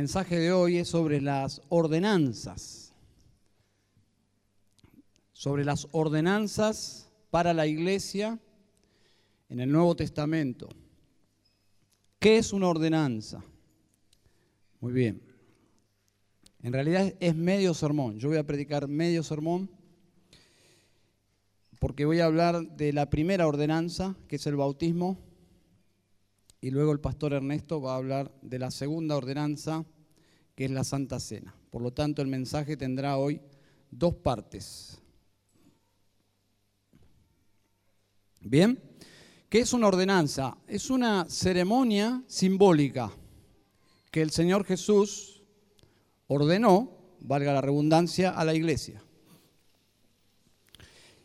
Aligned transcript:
mensaje 0.00 0.38
de 0.38 0.50
hoy 0.50 0.78
es 0.78 0.88
sobre 0.88 1.20
las 1.20 1.60
ordenanzas, 1.68 2.94
sobre 5.34 5.62
las 5.62 5.88
ordenanzas 5.92 7.12
para 7.28 7.52
la 7.52 7.66
iglesia 7.66 8.38
en 9.50 9.60
el 9.60 9.70
Nuevo 9.70 9.94
Testamento. 9.94 10.70
¿Qué 12.18 12.38
es 12.38 12.54
una 12.54 12.68
ordenanza? 12.68 13.44
Muy 14.80 14.94
bien. 14.94 15.20
En 16.62 16.72
realidad 16.72 17.14
es 17.20 17.36
medio 17.36 17.74
sermón. 17.74 18.18
Yo 18.18 18.30
voy 18.30 18.38
a 18.38 18.46
predicar 18.46 18.88
medio 18.88 19.22
sermón 19.22 19.68
porque 21.78 22.06
voy 22.06 22.20
a 22.20 22.24
hablar 22.24 22.58
de 22.74 22.94
la 22.94 23.10
primera 23.10 23.46
ordenanza, 23.46 24.16
que 24.28 24.36
es 24.36 24.46
el 24.46 24.56
bautismo, 24.56 25.18
y 26.62 26.70
luego 26.70 26.92
el 26.92 27.00
pastor 27.00 27.32
Ernesto 27.32 27.80
va 27.80 27.94
a 27.94 27.96
hablar 27.96 28.32
de 28.42 28.58
la 28.58 28.70
segunda 28.70 29.16
ordenanza, 29.16 29.84
que 30.60 30.66
es 30.66 30.70
la 30.70 30.84
Santa 30.84 31.18
Cena. 31.18 31.54
Por 31.70 31.80
lo 31.80 31.90
tanto, 31.90 32.20
el 32.20 32.28
mensaje 32.28 32.76
tendrá 32.76 33.16
hoy 33.16 33.40
dos 33.90 34.14
partes. 34.16 34.98
Bien, 38.42 38.78
¿qué 39.48 39.60
es 39.60 39.72
una 39.72 39.86
ordenanza? 39.86 40.58
Es 40.68 40.90
una 40.90 41.24
ceremonia 41.30 42.22
simbólica 42.26 43.10
que 44.10 44.20
el 44.20 44.32
Señor 44.32 44.66
Jesús 44.66 45.42
ordenó, 46.26 46.90
valga 47.20 47.54
la 47.54 47.62
redundancia, 47.62 48.28
a 48.28 48.44
la 48.44 48.52
iglesia. 48.52 49.02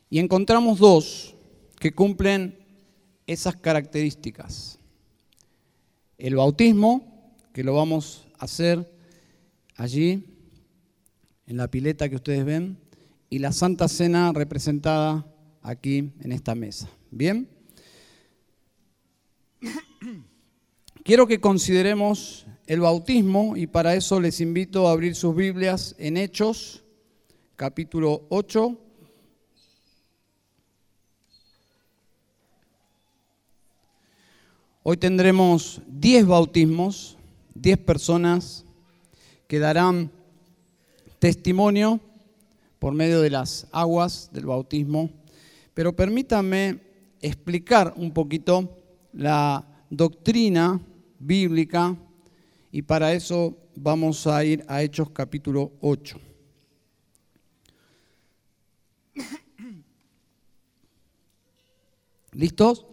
Y 0.09 0.19
encontramos 0.19 0.79
dos 0.79 1.35
que 1.77 1.91
cumplen 1.91 2.57
esas 3.27 3.57
características. 3.57 4.79
El 6.17 6.37
bautismo, 6.37 7.35
que 7.51 7.65
lo 7.65 7.73
vamos 7.73 8.27
a 8.39 8.45
hacer 8.45 8.94
allí, 9.75 10.23
en 11.47 11.57
la 11.57 11.69
pileta 11.69 12.09
que 12.09 12.15
ustedes 12.15 12.45
ven, 12.45 12.77
y 13.29 13.39
la 13.39 13.51
Santa 13.51 13.87
Cena 13.87 14.31
representada 14.33 15.25
aquí 15.61 16.11
en 16.21 16.31
esta 16.31 16.55
mesa. 16.55 16.89
¿Bien? 17.11 17.49
Quiero 21.03 21.27
que 21.27 21.39
consideremos 21.39 22.47
el 22.67 22.79
bautismo 22.79 23.55
y 23.55 23.67
para 23.67 23.95
eso 23.95 24.19
les 24.19 24.41
invito 24.41 24.87
a 24.87 24.91
abrir 24.91 25.15
sus 25.15 25.35
Biblias 25.35 25.95
en 25.99 26.17
Hechos, 26.17 26.83
capítulo 27.55 28.25
8. 28.29 28.79
Hoy 34.83 34.97
tendremos 34.97 35.81
10 35.87 36.27
bautismos, 36.27 37.17
10 37.55 37.77
personas 37.79 38.65
que 39.47 39.59
darán 39.59 40.11
testimonio 41.19 41.99
por 42.79 42.93
medio 42.93 43.21
de 43.21 43.29
las 43.29 43.67
aguas 43.71 44.29
del 44.31 44.45
bautismo, 44.45 45.09
pero 45.73 45.95
permítanme 45.95 46.79
explicar 47.21 47.93
un 47.97 48.11
poquito 48.11 48.77
la 49.13 49.65
doctrina 49.89 50.79
bíblica 51.19 51.95
y 52.71 52.81
para 52.81 53.13
eso 53.13 53.57
vamos 53.75 54.27
a 54.27 54.43
ir 54.43 54.65
a 54.67 54.83
Hechos 54.83 55.09
capítulo 55.11 55.71
8. 55.81 56.19
¿Listos? 62.33 62.85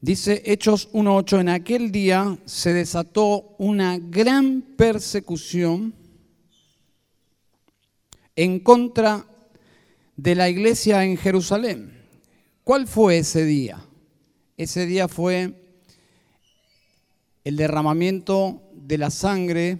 Dice 0.00 0.42
Hechos 0.46 0.92
1.8, 0.92 1.40
en 1.40 1.48
aquel 1.48 1.90
día 1.90 2.38
se 2.44 2.72
desató 2.72 3.56
una 3.58 3.98
gran 3.98 4.62
persecución 4.62 5.92
en 8.36 8.60
contra 8.60 9.26
de 10.14 10.36
la 10.36 10.48
iglesia 10.48 11.04
en 11.04 11.16
Jerusalén. 11.16 12.00
¿Cuál 12.62 12.86
fue 12.86 13.18
ese 13.18 13.44
día? 13.44 13.84
Ese 14.56 14.86
día 14.86 15.08
fue 15.08 15.52
el 17.42 17.56
derramamiento 17.56 18.62
de 18.74 18.98
la 18.98 19.10
sangre 19.10 19.78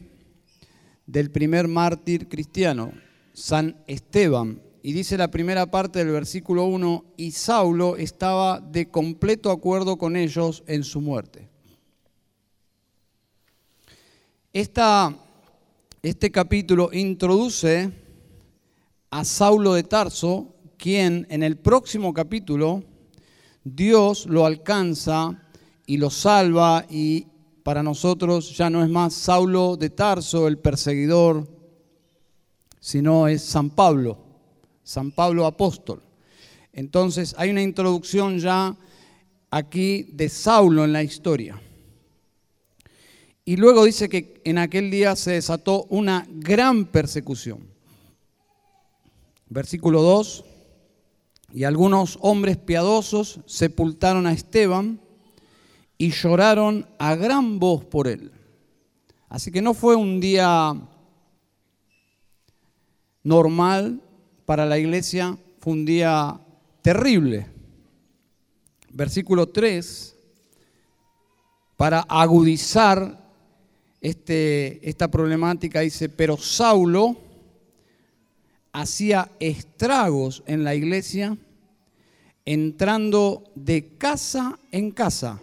del 1.07 1.31
primer 1.31 1.69
mártir 1.69 2.29
cristiano, 2.29 2.93
San 3.35 3.85
Esteban, 3.87 4.63
y 4.83 4.93
dice 4.93 5.17
la 5.17 5.31
primera 5.31 5.71
parte 5.71 5.99
del 5.99 6.13
versículo 6.13 6.65
1, 6.67 7.05
y 7.17 7.33
Saulo 7.33 7.97
estaba 7.97 8.61
de 8.61 8.91
completo 8.91 9.51
acuerdo 9.51 9.99
con 9.99 10.17
ellos 10.17 10.63
en 10.67 10.85
su 10.85 11.01
muerte. 11.01 11.49
este 14.53 16.31
capítulo 16.31 16.91
introduce 16.93 17.91
a 19.11 19.25
Saulo 19.25 19.75
de 19.75 19.83
Tarso, 19.83 20.55
quien 20.77 21.27
en 21.31 21.43
el 21.43 21.57
próximo 21.57 22.13
capítulo 22.13 22.83
Dios 23.65 24.27
lo 24.27 24.47
alcanza 24.47 25.43
y 25.87 25.97
lo 25.97 26.11
salva 26.11 26.87
y 26.89 27.27
para 27.63 27.83
nosotros 27.83 28.57
ya 28.57 28.71
no 28.71 28.83
es 28.83 28.89
más 28.89 29.15
Saulo 29.15 29.77
de 29.77 29.91
Tarso, 29.91 30.49
el 30.49 30.59
perseguidor, 30.59 31.47
sino 32.81 33.29
es 33.29 33.43
San 33.43 33.71
Pablo 33.71 34.28
San 34.89 35.11
Pablo 35.11 35.45
apóstol. 35.45 36.03
Entonces 36.73 37.35
hay 37.37 37.51
una 37.51 37.61
introducción 37.61 38.39
ya 38.39 38.75
aquí 39.51 40.05
de 40.15 40.31
Saulo 40.31 40.83
en 40.83 40.95
la 40.95 41.03
historia. 41.03 41.61
Y 43.45 43.57
luego 43.57 43.85
dice 43.85 44.09
que 44.09 44.41
en 44.45 44.57
aquel 44.57 44.91
día 44.91 45.15
se 45.15 45.33
desató 45.33 45.85
una 45.91 46.27
gran 46.31 46.87
persecución. 46.87 47.69
Versículo 49.51 50.01
2, 50.01 50.47
y 51.53 51.65
algunos 51.65 52.19
hombres 52.23 52.57
piadosos 52.57 53.41
sepultaron 53.45 54.27
a 54.27 54.33
Esteban 54.33 55.03
y 55.99 56.13
lloraron 56.13 56.89
a 56.99 57.15
gran 57.15 57.59
voz 57.59 57.85
por 57.85 58.09
él. 58.09 58.33
Así 59.29 59.53
que 59.53 59.61
no 59.61 59.75
fue 59.75 59.97
un 59.97 60.19
día 60.19 60.75
normal 63.23 64.03
para 64.49 64.65
la 64.65 64.79
iglesia 64.79 65.37
fue 65.61 65.75
un 65.75 65.85
día 65.85 66.41
terrible. 66.81 67.49
Versículo 68.89 69.51
3, 69.51 70.17
para 71.77 72.01
agudizar 72.09 73.29
este, 74.01 74.89
esta 74.89 75.09
problemática, 75.09 75.81
dice, 75.81 76.09
pero 76.09 76.39
Saulo 76.39 77.15
hacía 78.73 79.31
estragos 79.39 80.43
en 80.47 80.65
la 80.65 80.75
iglesia, 80.75 81.37
entrando 82.47 83.45
de 83.55 83.99
casa 83.99 84.59
en 84.73 84.93
casa 84.93 85.43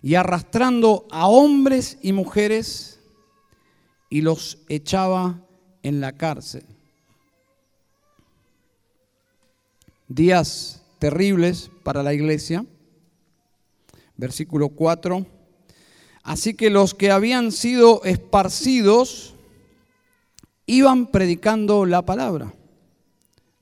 y 0.00 0.14
arrastrando 0.14 1.06
a 1.10 1.28
hombres 1.28 1.98
y 2.00 2.14
mujeres 2.14 3.00
y 4.08 4.22
los 4.22 4.56
echaba 4.70 5.43
en 5.84 6.00
la 6.00 6.12
cárcel. 6.12 6.64
Días 10.08 10.82
terribles 10.98 11.70
para 11.84 12.02
la 12.02 12.12
iglesia. 12.12 12.66
Versículo 14.16 14.70
4. 14.70 15.24
Así 16.24 16.54
que 16.54 16.70
los 16.70 16.94
que 16.94 17.10
habían 17.10 17.52
sido 17.52 18.02
esparcidos 18.02 19.34
iban 20.66 21.06
predicando 21.06 21.84
la 21.84 22.02
palabra. 22.02 22.52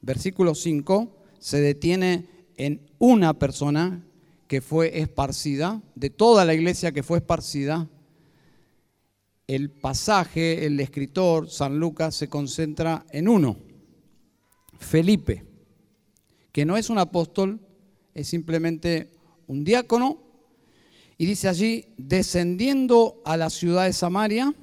Versículo 0.01 0.55
5 0.55 1.09
se 1.39 1.61
detiene 1.61 2.29
en 2.57 2.81
una 2.99 3.35
persona 3.35 4.05
que 4.47 4.61
fue 4.61 5.01
esparcida, 5.01 5.83
de 5.95 6.11
toda 6.11 6.45
la 6.45 6.55
iglesia 6.55 6.93
que 6.93 7.03
fue 7.03 7.19
esparcida, 7.19 7.89
el 9.47 9.71
pasaje, 9.71 10.67
el 10.67 10.79
escritor, 10.81 11.50
San 11.50 11.79
Lucas, 11.79 12.15
se 12.15 12.29
concentra 12.29 13.05
en 13.11 13.29
uno, 13.29 13.56
Felipe, 14.79 15.44
que 16.53 16.65
no 16.65 16.77
es 16.77 16.91
un 16.91 16.99
apóstol, 16.99 17.61
es 18.15 18.29
simplemente 18.29 19.11
un 19.47 19.65
diácono, 19.65 20.23
y 21.19 21.27
dice 21.27 21.49
allí, 21.49 21.87
descendiendo 21.97 23.23
a 23.25 23.37
la 23.37 23.50
ciudad 23.50 23.85
de 23.85 23.93
Samaria, 23.93 24.55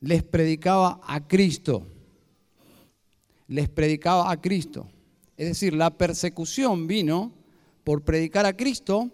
les 0.00 0.22
predicaba 0.22 1.00
a 1.04 1.26
Cristo, 1.26 1.86
les 3.48 3.68
predicaba 3.68 4.30
a 4.30 4.40
Cristo. 4.40 4.88
Es 5.36 5.48
decir, 5.48 5.74
la 5.74 5.90
persecución 5.90 6.86
vino 6.86 7.32
por 7.84 8.02
predicar 8.02 8.46
a 8.46 8.56
Cristo, 8.56 9.10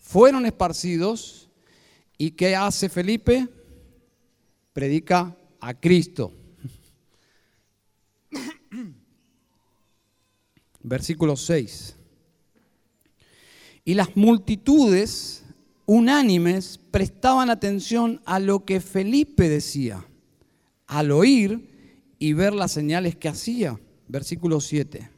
fueron 0.00 0.46
esparcidos, 0.46 1.48
¿y 2.18 2.32
qué 2.32 2.56
hace 2.56 2.88
Felipe? 2.88 3.48
Predica 4.72 5.36
a 5.60 5.74
Cristo. 5.74 6.32
Versículo 10.82 11.36
6. 11.36 11.96
Y 13.84 13.94
las 13.94 14.16
multitudes 14.16 15.44
unánimes 15.86 16.78
prestaban 16.90 17.50
atención 17.50 18.20
a 18.24 18.38
lo 18.38 18.64
que 18.64 18.80
Felipe 18.80 19.48
decía, 19.48 20.06
al 20.86 21.10
oír 21.10 21.68
y 22.18 22.32
ver 22.32 22.54
las 22.54 22.72
señales 22.72 23.16
que 23.16 23.28
hacía. 23.28 23.80
Versículo 24.06 24.60
7. 24.60 25.10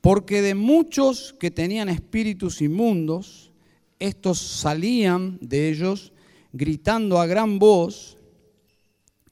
Porque 0.00 0.42
de 0.42 0.54
muchos 0.54 1.34
que 1.38 1.50
tenían 1.50 1.88
espíritus 1.88 2.62
inmundos, 2.62 3.52
estos 3.98 4.38
salían 4.38 5.38
de 5.40 5.68
ellos 5.70 6.12
gritando 6.52 7.20
a 7.20 7.26
gran 7.26 7.58
voz, 7.58 8.16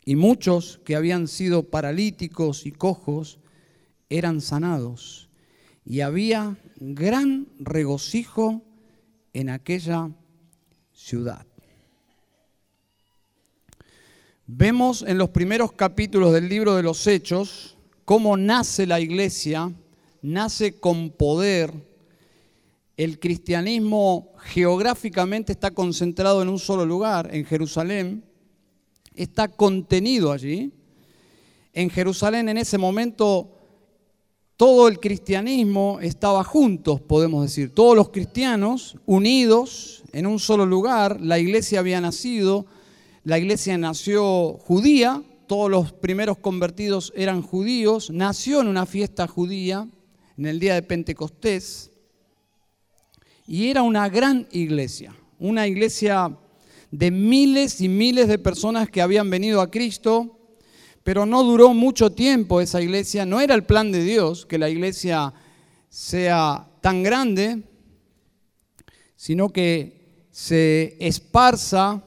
y 0.08 0.16
muchos 0.16 0.80
que 0.86 0.96
habían 0.96 1.28
sido 1.28 1.64
paralíticos 1.64 2.64
y 2.64 2.72
cojos 2.72 3.40
eran 4.08 4.40
sanados. 4.40 5.28
Y 5.84 6.00
había 6.00 6.56
gran 6.80 7.46
regocijo 7.58 8.62
en 9.34 9.50
aquella 9.50 10.10
ciudad. 10.94 11.44
Vemos 14.46 15.04
en 15.06 15.18
los 15.18 15.28
primeros 15.28 15.72
capítulos 15.72 16.32
del 16.32 16.48
libro 16.48 16.74
de 16.74 16.84
los 16.84 17.06
Hechos 17.06 17.76
cómo 18.06 18.38
nace 18.38 18.86
la 18.86 19.00
iglesia, 19.00 19.70
nace 20.22 20.80
con 20.80 21.10
poder. 21.10 21.70
El 22.96 23.20
cristianismo 23.20 24.32
geográficamente 24.38 25.52
está 25.52 25.70
concentrado 25.70 26.40
en 26.40 26.48
un 26.48 26.58
solo 26.58 26.86
lugar, 26.86 27.28
en 27.30 27.44
Jerusalén, 27.44 28.24
está 29.18 29.48
contenido 29.48 30.32
allí. 30.32 30.72
En 31.72 31.90
Jerusalén 31.90 32.48
en 32.48 32.58
ese 32.58 32.78
momento 32.78 33.58
todo 34.56 34.88
el 34.88 34.98
cristianismo 34.98 36.00
estaba 36.02 36.42
juntos, 36.42 37.00
podemos 37.00 37.44
decir, 37.44 37.72
todos 37.72 37.94
los 37.94 38.08
cristianos 38.08 38.96
unidos 39.06 40.02
en 40.12 40.26
un 40.26 40.40
solo 40.40 40.66
lugar, 40.66 41.20
la 41.20 41.38
iglesia 41.38 41.78
había 41.78 42.00
nacido, 42.00 42.66
la 43.22 43.38
iglesia 43.38 43.78
nació 43.78 44.54
judía, 44.54 45.22
todos 45.46 45.70
los 45.70 45.92
primeros 45.92 46.38
convertidos 46.38 47.12
eran 47.14 47.40
judíos, 47.42 48.10
nació 48.10 48.60
en 48.60 48.66
una 48.66 48.84
fiesta 48.84 49.28
judía, 49.28 49.88
en 50.36 50.46
el 50.46 50.58
día 50.58 50.74
de 50.74 50.82
Pentecostés, 50.82 51.92
y 53.46 53.68
era 53.68 53.82
una 53.82 54.08
gran 54.08 54.48
iglesia, 54.50 55.14
una 55.38 55.68
iglesia 55.68 56.36
de 56.90 57.10
miles 57.10 57.80
y 57.80 57.88
miles 57.88 58.28
de 58.28 58.38
personas 58.38 58.88
que 58.88 59.02
habían 59.02 59.28
venido 59.30 59.60
a 59.60 59.70
Cristo, 59.70 60.38
pero 61.02 61.26
no 61.26 61.42
duró 61.42 61.74
mucho 61.74 62.12
tiempo 62.12 62.60
esa 62.60 62.80
iglesia, 62.80 63.24
no 63.26 63.40
era 63.40 63.54
el 63.54 63.64
plan 63.64 63.92
de 63.92 64.02
Dios 64.02 64.46
que 64.46 64.58
la 64.58 64.68
iglesia 64.68 65.32
sea 65.88 66.68
tan 66.80 67.02
grande, 67.02 67.62
sino 69.16 69.50
que 69.50 70.26
se 70.30 70.96
esparza, 71.00 72.02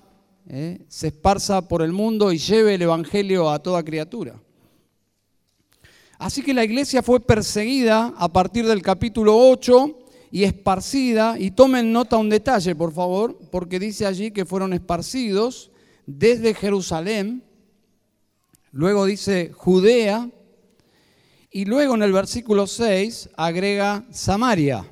eh, 0.47 0.85
se 0.87 1.07
esparza 1.07 1.67
por 1.67 1.81
el 1.81 1.91
mundo 1.91 2.31
y 2.31 2.37
lleve 2.37 2.75
el 2.75 2.81
Evangelio 2.81 3.49
a 3.49 3.59
toda 3.59 3.83
criatura. 3.83 4.41
Así 6.17 6.43
que 6.43 6.53
la 6.53 6.63
iglesia 6.63 7.01
fue 7.01 7.19
perseguida 7.19 8.13
a 8.15 8.31
partir 8.31 8.67
del 8.67 8.81
capítulo 8.83 9.35
8 9.35 10.00
y 10.31 10.43
esparcida, 10.43 11.37
y 11.37 11.51
tomen 11.51 11.91
nota 11.91 12.17
un 12.17 12.29
detalle, 12.29 12.75
por 12.75 12.93
favor, 12.93 13.37
porque 13.51 13.79
dice 13.79 14.05
allí 14.05 14.31
que 14.31 14.45
fueron 14.45 14.73
esparcidos 14.73 15.71
desde 16.05 16.53
Jerusalén, 16.53 17.43
Luego 18.71 19.05
dice 19.05 19.51
Judea 19.53 20.29
y 21.51 21.65
luego 21.65 21.95
en 21.95 22.03
el 22.03 22.13
versículo 22.13 22.67
6 22.67 23.31
agrega 23.35 24.05
Samaria. 24.11 24.85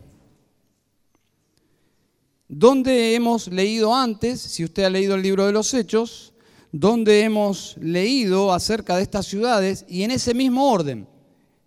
Donde 2.49 3.15
hemos 3.15 3.47
leído 3.47 3.95
antes, 3.95 4.41
si 4.41 4.65
usted 4.65 4.83
ha 4.83 4.89
leído 4.89 5.15
el 5.15 5.21
libro 5.21 5.45
de 5.45 5.53
los 5.53 5.73
Hechos, 5.73 6.33
donde 6.73 7.21
hemos 7.21 7.77
leído 7.77 8.51
acerca 8.51 8.97
de 8.97 9.03
estas 9.03 9.27
ciudades 9.27 9.85
y 9.87 10.03
en 10.03 10.11
ese 10.11 10.33
mismo 10.33 10.69
orden, 10.69 11.07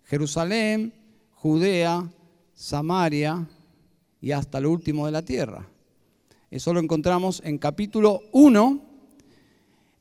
Jerusalén, 0.03 0.93
Judea, 1.31 2.07
Samaria 2.53 3.47
y 4.23 4.31
hasta 4.31 4.59
lo 4.59 4.71
último 4.71 5.05
de 5.05 5.11
la 5.11 5.21
tierra. 5.21 5.67
Eso 6.49 6.73
lo 6.73 6.79
encontramos 6.79 7.43
en 7.45 7.59
capítulo 7.59 8.21
1 8.31 8.93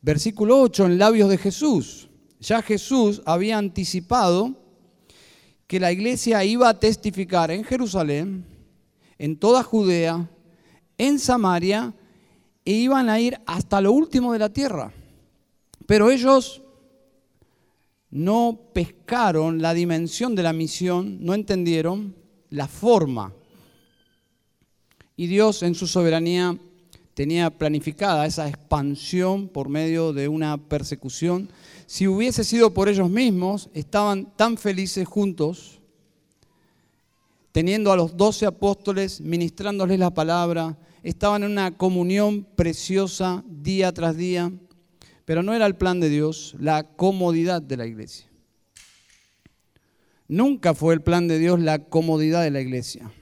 Versículo 0.02 0.60
8, 0.60 0.86
en 0.86 0.98
labios 0.98 1.30
de 1.30 1.38
Jesús. 1.38 2.08
Ya 2.40 2.60
Jesús 2.60 3.22
había 3.24 3.56
anticipado 3.56 4.56
que 5.68 5.78
la 5.78 5.92
iglesia 5.92 6.44
iba 6.44 6.68
a 6.68 6.80
testificar 6.80 7.52
en 7.52 7.62
Jerusalén, 7.62 8.44
en 9.16 9.38
toda 9.38 9.62
Judea, 9.62 10.28
en 10.98 11.20
Samaria, 11.20 11.94
e 12.64 12.72
iban 12.72 13.08
a 13.08 13.20
ir 13.20 13.40
hasta 13.46 13.80
lo 13.80 13.92
último 13.92 14.32
de 14.32 14.40
la 14.40 14.52
tierra. 14.52 14.92
Pero 15.86 16.10
ellos 16.10 16.62
no 18.10 18.58
pescaron 18.72 19.62
la 19.62 19.72
dimensión 19.72 20.34
de 20.34 20.42
la 20.42 20.52
misión, 20.52 21.24
no 21.24 21.32
entendieron 21.32 22.16
la 22.50 22.66
forma. 22.66 23.32
Y 25.22 25.28
Dios 25.28 25.62
en 25.62 25.76
su 25.76 25.86
soberanía 25.86 26.58
tenía 27.14 27.48
planificada 27.48 28.26
esa 28.26 28.48
expansión 28.48 29.46
por 29.46 29.68
medio 29.68 30.12
de 30.12 30.26
una 30.26 30.58
persecución. 30.58 31.48
Si 31.86 32.08
hubiese 32.08 32.42
sido 32.42 32.74
por 32.74 32.88
ellos 32.88 33.08
mismos, 33.08 33.70
estaban 33.72 34.32
tan 34.34 34.56
felices 34.56 35.06
juntos, 35.06 35.78
teniendo 37.52 37.92
a 37.92 37.96
los 37.96 38.16
doce 38.16 38.46
apóstoles, 38.46 39.20
ministrándoles 39.20 40.00
la 40.00 40.10
palabra, 40.10 40.76
estaban 41.04 41.44
en 41.44 41.52
una 41.52 41.76
comunión 41.76 42.42
preciosa 42.56 43.44
día 43.46 43.92
tras 43.92 44.16
día, 44.16 44.50
pero 45.24 45.44
no 45.44 45.54
era 45.54 45.66
el 45.66 45.76
plan 45.76 46.00
de 46.00 46.08
Dios 46.08 46.56
la 46.58 46.82
comodidad 46.82 47.62
de 47.62 47.76
la 47.76 47.86
iglesia. 47.86 48.26
Nunca 50.26 50.74
fue 50.74 50.94
el 50.94 51.00
plan 51.00 51.28
de 51.28 51.38
Dios 51.38 51.60
la 51.60 51.78
comodidad 51.78 52.42
de 52.42 52.50
la 52.50 52.60
iglesia, 52.60 53.12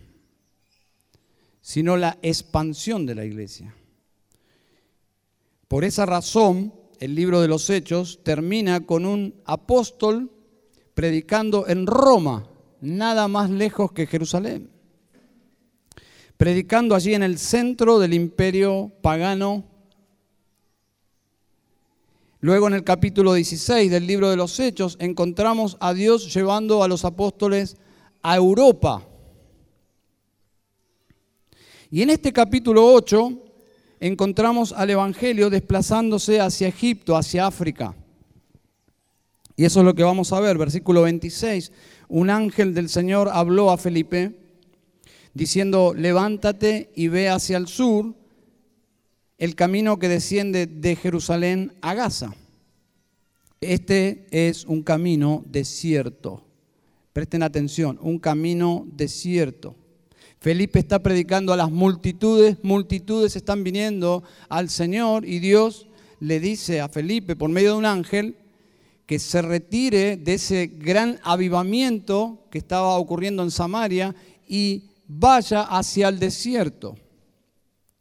sino 1.60 1.96
la 1.96 2.18
expansión 2.22 3.06
de 3.06 3.14
la 3.14 3.24
iglesia. 3.24 3.74
Por 5.68 5.84
esa 5.84 6.06
razón, 6.06 6.74
el 6.98 7.14
libro 7.14 7.40
de 7.40 7.48
los 7.48 7.70
Hechos 7.70 8.20
termina 8.22 8.80
con 8.80 9.06
un 9.06 9.34
apóstol 9.44 10.30
predicando 10.94 11.66
en 11.68 11.86
Roma, 11.86 12.46
nada 12.80 13.28
más 13.28 13.50
lejos 13.50 13.92
que 13.92 14.06
Jerusalén. 14.06 14.70
Predicando 16.36 16.94
allí 16.94 17.14
en 17.14 17.22
el 17.22 17.38
centro 17.38 17.98
del 17.98 18.14
imperio 18.14 18.92
pagano. 19.00 19.64
Luego 22.40 22.68
en 22.68 22.74
el 22.74 22.84
capítulo 22.84 23.34
16 23.34 23.90
del 23.90 24.06
libro 24.06 24.30
de 24.30 24.36
los 24.36 24.58
Hechos 24.58 24.96
encontramos 24.98 25.76
a 25.80 25.92
Dios 25.94 26.34
llevando 26.34 26.82
a 26.82 26.88
los 26.88 27.04
apóstoles 27.04 27.76
a 28.22 28.36
Europa. 28.36 29.06
Y 31.92 32.02
en 32.02 32.10
este 32.10 32.32
capítulo 32.32 32.86
8 32.94 33.36
encontramos 33.98 34.72
al 34.72 34.90
Evangelio 34.90 35.50
desplazándose 35.50 36.40
hacia 36.40 36.68
Egipto, 36.68 37.16
hacia 37.16 37.48
África. 37.48 37.96
Y 39.56 39.64
eso 39.64 39.80
es 39.80 39.86
lo 39.86 39.94
que 39.94 40.04
vamos 40.04 40.32
a 40.32 40.38
ver, 40.38 40.56
versículo 40.56 41.02
26. 41.02 41.72
Un 42.08 42.30
ángel 42.30 42.74
del 42.74 42.88
Señor 42.88 43.28
habló 43.32 43.72
a 43.72 43.76
Felipe 43.76 44.36
diciendo, 45.34 45.92
levántate 45.96 46.92
y 46.94 47.08
ve 47.08 47.28
hacia 47.28 47.56
el 47.56 47.66
sur 47.66 48.14
el 49.38 49.56
camino 49.56 49.98
que 49.98 50.08
desciende 50.08 50.66
de 50.66 50.94
Jerusalén 50.94 51.72
a 51.80 51.94
Gaza. 51.94 52.34
Este 53.60 54.26
es 54.30 54.64
un 54.64 54.82
camino 54.82 55.42
desierto. 55.46 56.44
Presten 57.12 57.42
atención, 57.42 57.98
un 58.00 58.20
camino 58.20 58.86
desierto. 58.92 59.74
Felipe 60.40 60.78
está 60.78 61.02
predicando 61.02 61.52
a 61.52 61.56
las 61.56 61.70
multitudes, 61.70 62.56
multitudes 62.62 63.36
están 63.36 63.62
viniendo 63.62 64.22
al 64.48 64.70
Señor 64.70 65.26
y 65.26 65.38
Dios 65.38 65.86
le 66.18 66.40
dice 66.40 66.80
a 66.80 66.88
Felipe 66.88 67.36
por 67.36 67.50
medio 67.50 67.72
de 67.72 67.78
un 67.78 67.84
ángel 67.84 68.36
que 69.04 69.18
se 69.18 69.42
retire 69.42 70.16
de 70.16 70.34
ese 70.34 70.68
gran 70.68 71.20
avivamiento 71.24 72.46
que 72.50 72.56
estaba 72.56 72.96
ocurriendo 72.96 73.42
en 73.42 73.50
Samaria 73.50 74.14
y 74.48 74.84
vaya 75.06 75.60
hacia 75.60 76.08
el 76.08 76.18
desierto. 76.18 76.96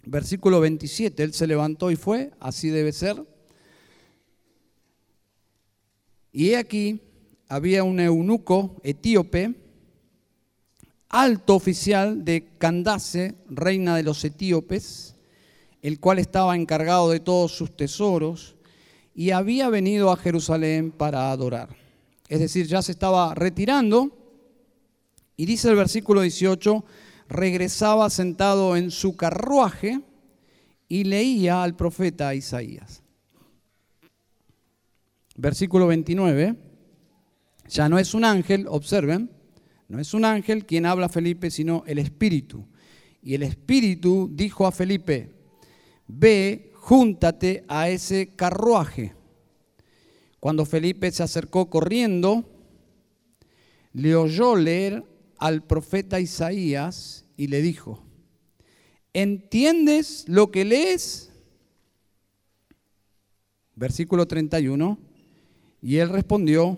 Versículo 0.05 0.62
27, 0.62 1.22
él 1.22 1.34
se 1.34 1.46
levantó 1.46 1.91
y 1.91 1.98
fue, 1.98 2.31
así 2.39 2.69
debe 2.69 2.93
ser. 2.93 3.22
Y 6.31 6.51
he 6.51 6.58
aquí, 6.58 7.01
había 7.50 7.84
un 7.84 8.00
eunuco 8.00 8.79
etíope, 8.81 9.55
alto 11.09 11.55
oficial 11.55 12.23
de 12.23 12.47
Candace, 12.57 13.35
reina 13.49 13.95
de 13.95 14.03
los 14.03 14.23
etíopes, 14.23 15.15
el 15.81 15.99
cual 15.99 16.19
estaba 16.19 16.55
encargado 16.55 17.09
de 17.09 17.19
todos 17.19 17.51
sus 17.51 17.75
tesoros 17.75 18.55
y 19.15 19.31
había 19.31 19.69
venido 19.69 20.11
a 20.11 20.17
Jerusalén 20.17 20.91
para 20.91 21.31
adorar. 21.31 21.75
Es 22.27 22.39
decir, 22.39 22.67
ya 22.67 22.81
se 22.81 22.91
estaba 22.91 23.33
retirando 23.33 24.15
y 25.35 25.45
dice 25.45 25.69
el 25.69 25.75
versículo 25.75 26.21
18, 26.21 26.85
regresaba 27.27 28.09
sentado 28.09 28.75
en 28.75 28.91
su 28.91 29.15
carruaje 29.15 30.01
y 30.87 31.05
leía 31.05 31.63
al 31.63 31.75
profeta 31.75 32.35
Isaías. 32.35 33.01
Versículo 35.35 35.87
29, 35.87 36.55
ya 37.69 37.87
no 37.87 37.97
es 37.97 38.13
un 38.13 38.25
ángel, 38.25 38.67
observen, 38.67 39.38
no 39.89 40.00
es 40.00 40.13
un 40.13 40.24
ángel 40.24 40.67
quien 40.67 40.86
habla 40.86 41.08
a 41.08 41.10
Felipe, 41.10 41.50
sino 41.50 41.84
el 41.88 41.98
Espíritu. 41.98 42.67
Y 43.24 43.34
el 43.34 43.41
Espíritu 43.41 44.29
dijo 44.31 44.67
a 44.67 44.72
Felipe, 44.72 45.31
ve, 46.08 46.72
júntate 46.75 47.65
a 47.67 47.89
ese 47.89 48.36
carruaje. 48.36 49.15
Cuando 50.39 50.65
Felipe 50.65 51.12
se 51.12 51.24
acercó 51.24 51.72
corriendo, 51.72 52.46
le 53.93 54.15
oyó 54.15 54.55
leer 54.55 55.03
al 55.39 55.63
profeta 55.63 56.19
Isaías 56.19 57.25
y 57.36 57.48
le 57.48 57.63
dijo, 57.63 58.03
¿entiendes 59.12 60.24
lo 60.27 60.51
que 60.51 60.65
lees? 60.65 61.31
Versículo 63.75 64.27
31. 64.27 65.00
Y 65.81 65.98
él 65.98 66.10
respondió, 66.10 66.77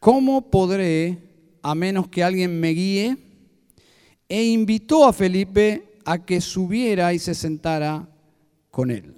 ¿cómo 0.00 0.50
podré 0.50 1.25
a 1.66 1.74
menos 1.74 2.06
que 2.06 2.22
alguien 2.22 2.60
me 2.60 2.68
guíe? 2.70 3.16
E 4.28 4.44
invitó 4.44 5.04
a 5.04 5.12
Felipe 5.12 5.98
a 6.04 6.24
que 6.24 6.40
subiera 6.40 7.12
y 7.12 7.18
se 7.18 7.34
sentara 7.34 8.08
con 8.70 8.92
él. 8.92 9.16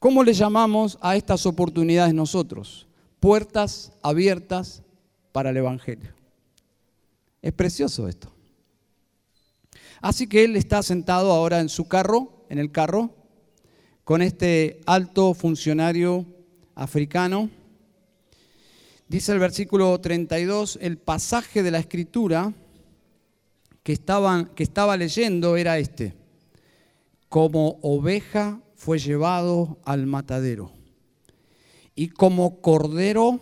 ¿Cómo 0.00 0.24
le 0.24 0.32
llamamos 0.32 0.98
a 1.00 1.14
estas 1.14 1.46
oportunidades 1.46 2.12
nosotros? 2.14 2.88
Puertas 3.20 3.92
abiertas 4.02 4.82
para 5.30 5.50
el 5.50 5.56
Evangelio. 5.56 6.12
Es 7.40 7.52
precioso 7.52 8.08
esto. 8.08 8.32
Así 10.00 10.26
que 10.26 10.42
él 10.42 10.56
está 10.56 10.82
sentado 10.82 11.30
ahora 11.30 11.60
en 11.60 11.68
su 11.68 11.86
carro, 11.86 12.44
en 12.48 12.58
el 12.58 12.72
carro, 12.72 13.14
con 14.02 14.20
este 14.20 14.80
alto 14.84 15.32
funcionario 15.32 16.26
africano. 16.74 17.50
Dice 19.08 19.32
el 19.32 19.38
versículo 19.38 20.00
32, 20.00 20.78
el 20.80 20.98
pasaje 20.98 21.62
de 21.62 21.70
la 21.70 21.78
escritura 21.78 22.52
que, 23.82 23.98
que 24.54 24.62
estaba 24.62 24.96
leyendo 24.96 25.56
era 25.56 25.78
este. 25.78 26.14
Como 27.28 27.78
oveja 27.82 28.60
fue 28.74 28.98
llevado 28.98 29.78
al 29.84 30.06
matadero 30.06 30.72
y 31.94 32.08
como 32.08 32.60
cordero 32.60 33.40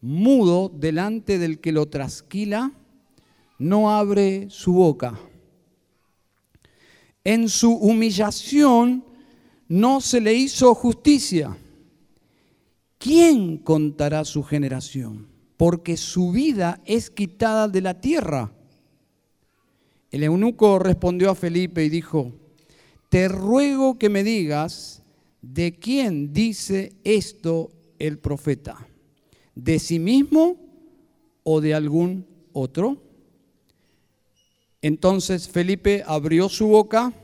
mudo 0.00 0.68
delante 0.68 1.38
del 1.38 1.60
que 1.60 1.72
lo 1.72 1.88
trasquila, 1.88 2.72
no 3.58 3.90
abre 3.90 4.48
su 4.50 4.72
boca 4.72 5.18
en 7.24 7.48
su 7.48 7.72
humillación 7.72 9.04
no 9.68 10.00
se 10.00 10.20
le 10.20 10.34
hizo 10.34 10.74
justicia. 10.74 11.56
¿Quién 13.00 13.56
contará 13.56 14.26
su 14.26 14.42
generación? 14.42 15.26
Porque 15.56 15.96
su 15.96 16.32
vida 16.32 16.82
es 16.84 17.08
quitada 17.08 17.66
de 17.66 17.80
la 17.80 17.98
tierra. 17.98 18.52
El 20.10 20.22
eunuco 20.22 20.78
respondió 20.78 21.30
a 21.30 21.34
Felipe 21.34 21.82
y 21.82 21.88
dijo, 21.88 22.30
te 23.08 23.26
ruego 23.26 23.98
que 23.98 24.10
me 24.10 24.22
digas 24.22 25.02
de 25.40 25.78
quién 25.78 26.34
dice 26.34 26.92
esto 27.02 27.70
el 27.98 28.18
profeta, 28.18 28.86
de 29.54 29.78
sí 29.78 29.98
mismo 29.98 30.58
o 31.42 31.62
de 31.62 31.72
algún 31.72 32.26
otro. 32.52 33.02
Entonces 34.82 35.48
Felipe 35.48 36.04
abrió 36.06 36.50
su 36.50 36.66
boca 36.66 37.14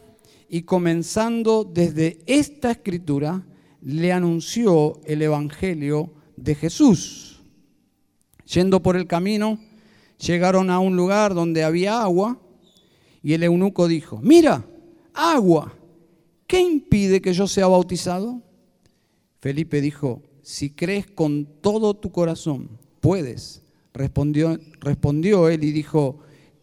y 0.49 0.63
comenzando 0.63 1.65
desde 1.65 2.19
esta 2.25 2.71
escritura, 2.71 3.45
le 3.87 4.13
anunció 4.13 5.01
el 5.05 5.23
Evangelio 5.23 6.11
de 6.37 6.57
Jesús. 6.57 7.41
Yendo 8.45 8.83
por 8.83 8.97
el 8.97 9.07
camino, 9.07 9.61
llegaron 10.19 10.71
a 10.71 10.81
un 10.81 10.97
lugar 10.97 11.35
donde 11.35 11.63
había 11.63 12.03
agua 12.03 12.37
y 13.23 13.35
el 13.35 13.45
eunuco 13.45 13.87
dijo, 13.87 14.19
mira, 14.21 14.67
agua, 15.15 15.73
¿qué 16.49 16.61
impide 16.61 17.23
que 17.23 17.33
yo 17.33 17.47
sea 17.47 17.69
bautizado? 17.69 18.43
Felipe 19.39 19.81
dijo, 19.81 20.21
si 20.43 20.71
crees 20.71 21.07
con 21.07 21.47
todo 21.61 21.95
tu 21.95 22.11
corazón, 22.11 22.69
puedes. 23.01 23.63
Respondió, 23.95 25.49
él 25.49 25.63
y 25.63 25.71
dijo, 25.71 26.19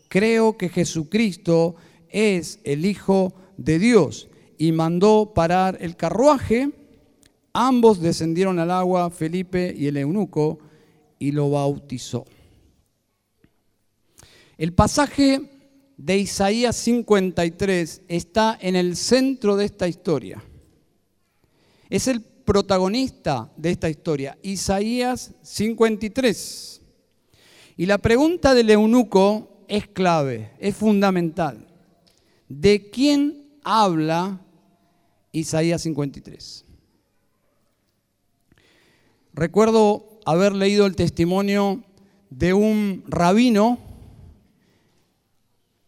creo 0.10 0.58
que 0.58 0.68
Jesucristo 0.68 1.76
es 2.10 2.60
el 2.66 2.86
Hijo 2.86 3.34
de 3.56 3.80
Dios. 3.80 4.28
Y 4.58 4.74
mandó 4.74 5.32
parar 5.34 5.78
el 5.80 5.96
carruaje. 5.96 6.83
Ambos 7.54 8.02
descendieron 8.02 8.58
al 8.58 8.72
agua, 8.72 9.12
Felipe 9.12 9.74
y 9.78 9.86
el 9.86 9.98
eunuco, 9.98 10.60
y 11.20 11.32
lo 11.32 11.52
bautizó. 11.52 12.26
El 14.58 14.74
pasaje 14.74 15.52
de 15.98 16.18
Isaías 16.18 16.76
53 16.76 18.02
está 18.08 18.58
en 18.60 18.76
el 18.76 18.96
centro 18.96 19.56
de 19.56 19.66
esta 19.66 19.88
historia. 19.88 20.44
Es 21.90 22.08
el 22.08 22.22
protagonista 22.22 23.52
de 23.56 23.70
esta 23.70 23.90
historia, 23.90 24.38
Isaías 24.42 25.34
53. 25.44 26.82
Y 27.78 27.86
la 27.86 28.00
pregunta 28.00 28.54
del 28.54 28.72
eunuco 28.72 29.66
es 29.68 29.88
clave, 29.88 30.52
es 30.60 30.76
fundamental. 30.76 31.68
¿De 32.50 32.90
quién 32.90 33.60
habla 33.64 34.42
Isaías 35.32 35.82
53? 35.84 36.66
Recuerdo 39.34 40.20
haber 40.26 40.54
leído 40.54 40.86
el 40.86 40.96
testimonio 40.96 41.84
de 42.30 42.54
un 42.54 43.04
rabino 43.08 43.80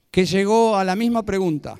que 0.09 0.25
llegó 0.25 0.75
a 0.75 0.83
la 0.83 0.95
misma 0.95 1.23
pregunta. 1.23 1.79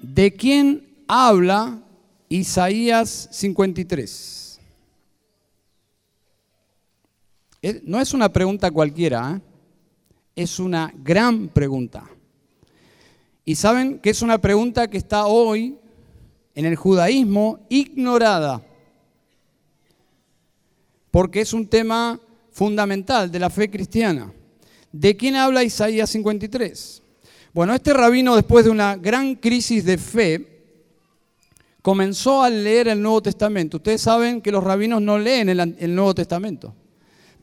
¿De 0.00 0.32
quién 0.32 1.04
habla 1.06 1.80
Isaías 2.28 3.28
53? 3.30 4.60
No 7.84 8.00
es 8.00 8.14
una 8.14 8.32
pregunta 8.32 8.70
cualquiera, 8.70 9.36
¿eh? 9.36 9.40
es 10.34 10.58
una 10.58 10.92
gran 10.96 11.48
pregunta. 11.48 12.04
Y 13.44 13.54
saben 13.54 14.00
que 14.00 14.10
es 14.10 14.22
una 14.22 14.38
pregunta 14.38 14.88
que 14.88 14.98
está 14.98 15.26
hoy 15.26 15.78
en 16.56 16.64
el 16.64 16.74
judaísmo 16.74 17.60
ignorada, 17.68 18.60
porque 21.12 21.42
es 21.42 21.52
un 21.52 21.68
tema 21.68 22.18
fundamental 22.50 23.30
de 23.30 23.38
la 23.38 23.50
fe 23.50 23.70
cristiana. 23.70 24.32
¿De 24.90 25.16
quién 25.16 25.36
habla 25.36 25.62
Isaías 25.62 26.10
53? 26.10 27.02
Bueno, 27.52 27.74
este 27.74 27.94
rabino 27.94 28.34
después 28.34 28.64
de 28.64 28.70
una 28.70 28.96
gran 28.96 29.36
crisis 29.36 29.84
de 29.84 29.98
fe, 29.98 30.56
comenzó 31.86 32.42
a 32.42 32.50
leer 32.50 32.88
el 32.88 33.00
Nuevo 33.00 33.22
Testamento. 33.22 33.76
Ustedes 33.76 34.00
saben 34.00 34.40
que 34.40 34.50
los 34.50 34.64
rabinos 34.64 35.00
no 35.00 35.20
leen 35.20 35.48
el, 35.48 35.94
Nuevo 35.94 36.16
Testamento. 36.16 36.74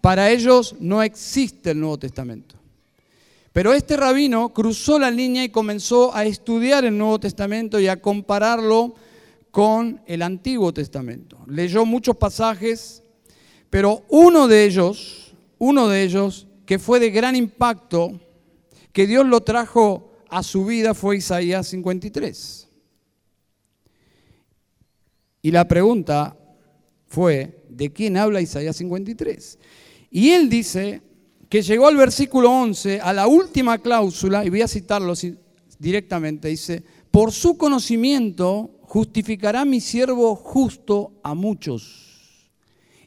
Para 0.01 0.29
ellos 0.29 0.75
no 0.81 1.01
existe 1.01 1.71
el 1.71 1.79
Nuevo 1.79 1.97
Testamento. 1.97 2.55
Pero 3.53 3.71
este 3.73 3.95
rabino 3.95 4.49
cruzó 4.49 4.97
la 4.97 5.11
línea 5.11 5.43
y 5.43 5.49
comenzó 5.49 6.13
a 6.13 6.25
estudiar 6.25 6.85
el 6.85 6.97
Nuevo 6.97 7.19
Testamento 7.19 7.79
y 7.79 7.87
a 7.87 8.01
compararlo 8.01 8.95
con 9.51 10.01
el 10.07 10.23
Antiguo 10.23 10.73
Testamento. 10.73 11.37
Leyó 11.47 11.85
muchos 11.85 12.17
pasajes, 12.17 13.03
pero 13.69 14.03
uno 14.09 14.47
de 14.47 14.65
ellos, 14.65 15.35
uno 15.59 15.87
de 15.87 16.01
ellos 16.01 16.47
que 16.65 16.79
fue 16.79 16.99
de 16.99 17.11
gran 17.11 17.35
impacto, 17.35 18.19
que 18.91 19.05
Dios 19.05 19.27
lo 19.27 19.41
trajo 19.41 20.11
a 20.29 20.41
su 20.41 20.65
vida 20.65 20.95
fue 20.95 21.17
Isaías 21.17 21.67
53. 21.67 22.67
Y 25.43 25.51
la 25.51 25.67
pregunta 25.67 26.35
fue, 27.05 27.63
¿de 27.69 27.93
quién 27.93 28.17
habla 28.17 28.41
Isaías 28.41 28.77
53? 28.77 29.59
Y 30.09 30.31
él 30.31 30.49
dice 30.49 31.03
que 31.53 31.61
llegó 31.61 31.87
al 31.87 31.95
versículo 31.95 32.49
11, 32.49 32.99
a 32.99 33.13
la 33.13 33.27
última 33.27 33.77
cláusula, 33.77 34.43
y 34.43 34.49
voy 34.49 34.63
a 34.63 34.67
citarlo 34.67 35.13
directamente, 35.77 36.47
dice, 36.47 36.83
por 37.11 37.31
su 37.31 37.59
conocimiento 37.59 38.79
justificará 38.81 39.63
mi 39.63 39.79
siervo 39.79 40.35
justo 40.35 41.13
a 41.21 41.35
muchos 41.35 42.49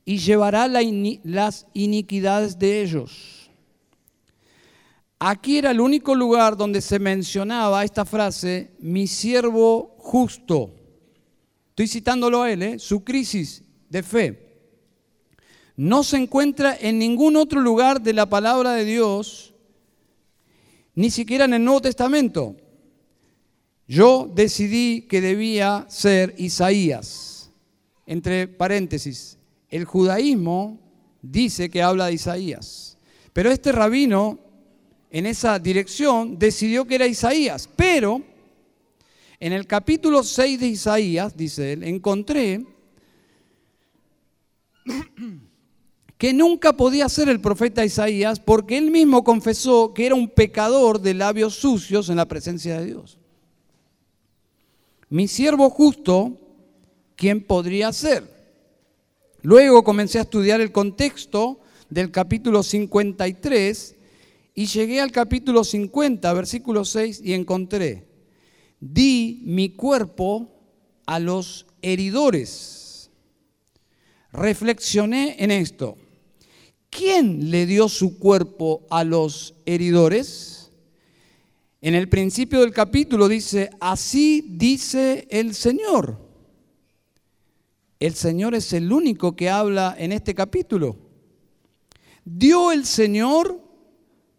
y 0.05 0.19
llevará 0.19 0.69
las 0.69 1.67
iniquidades 1.75 2.57
de 2.57 2.83
ellos. 2.83 3.51
Aquí 5.19 5.59
era 5.59 5.73
el 5.73 5.81
único 5.81 6.15
lugar 6.15 6.57
donde 6.57 6.83
se 6.83 7.01
mencionaba 7.01 7.83
esta 7.83 8.05
frase, 8.05 8.71
mi 8.79 9.09
siervo 9.09 9.97
justo. 9.99 10.71
Estoy 11.71 11.89
citándolo 11.89 12.43
a 12.43 12.53
él, 12.53 12.63
¿eh? 12.63 12.79
su 12.79 13.03
crisis 13.03 13.65
de 13.91 14.05
fe. 14.05 14.46
No 15.77 16.03
se 16.03 16.17
encuentra 16.17 16.77
en 16.81 16.99
ningún 16.99 17.37
otro 17.37 17.61
lugar 17.61 18.01
de 18.01 18.15
la 18.15 18.27
palabra 18.27 18.73
de 18.73 18.85
Dios, 18.85 19.55
ni 20.95 21.11
siquiera 21.11 21.45
en 21.45 21.55
el 21.55 21.65
Nuevo 21.65 21.83
Testamento. 21.83 22.57
Yo 23.87 24.31
decidí 24.35 25.03
que 25.03 25.21
debía 25.21 25.85
ser 25.89 26.35
Isaías. 26.39 27.53
Entre 28.07 28.49
paréntesis, 28.49 29.39
el 29.69 29.85
judaísmo 29.85 30.81
dice 31.21 31.69
que 31.69 31.83
habla 31.83 32.07
de 32.07 32.15
Isaías, 32.15 32.99
pero 33.33 33.51
este 33.51 33.73
rabino 33.73 34.39
en 35.11 35.27
esa 35.27 35.59
dirección 35.59 36.39
decidió 36.39 36.87
que 36.87 36.95
era 36.95 37.07
Isaías, 37.07 37.69
pero 37.77 38.23
en 39.39 39.53
el 39.53 39.67
capítulo 39.67 40.23
6 40.23 40.61
de 40.61 40.67
Isaías, 40.69 41.37
dice 41.37 41.75
él, 41.75 41.83
encontré 41.85 42.65
que 46.19 46.33
nunca 46.33 46.73
podía 46.75 47.09
ser 47.09 47.29
el 47.29 47.41
profeta 47.41 47.85
Isaías 47.85 48.41
porque 48.41 48.79
él 48.79 48.91
mismo 48.91 49.23
confesó 49.23 49.93
que 49.93 50.07
era 50.07 50.15
un 50.15 50.29
pecador 50.29 51.01
de 51.01 51.15
labios 51.15 51.55
sucios 51.55 52.09
en 52.09 52.17
la 52.17 52.27
presencia 52.27 52.79
de 52.79 52.87
Dios. 52.87 53.19
Mi 55.09 55.29
siervo 55.29 55.69
justo, 55.71 56.39
¿quién 57.17 57.45
podría 57.45 57.93
ser? 57.93 58.35
Luego 59.43 59.85
comencé 59.85 60.19
a 60.19 60.23
estudiar 60.23 60.61
el 60.61 60.73
contexto 60.73 61.61
del 61.91 62.11
capítulo 62.11 62.63
53 62.63 63.97
y 64.55 64.67
llegué 64.67 65.01
al 65.01 65.13
capítulo 65.13 65.65
50, 65.65 66.33
versículo 66.33 66.85
6, 66.85 67.21
y 67.23 67.35
encontré, 67.35 68.09
di 68.81 69.43
mi 69.45 69.69
cuerpo 69.69 70.51
a 71.05 71.21
los 71.21 71.67
heridores. 71.83 73.11
Reflexioné 74.33 75.37
en 75.39 75.51
esto. 75.51 75.97
¿Quién 76.91 77.51
le 77.51 77.67
dio 77.67 77.89
su 77.89 78.19
cuerpo 78.19 78.87
a 78.91 79.05
los 79.05 79.55
heridores? 79.67 80.71
En 81.81 81.95
el 81.95 82.09
principio 82.09 82.61
del 82.61 82.73
capítulo 82.73 83.29
dice, 83.29 83.71
así 83.81 84.45
dice 84.49 85.29
el 85.31 85.55
Señor. 85.55 86.19
El 88.01 88.15
Señor 88.15 88.55
es 88.55 88.73
el 88.73 88.93
único 88.93 89.37
que 89.37 89.51
habla 89.51 89.95
en 89.99 90.13
este 90.13 90.35
capítulo. 90.35 90.97
¿Dio 92.25 92.73
el 92.73 92.85
Señor, 92.85 93.61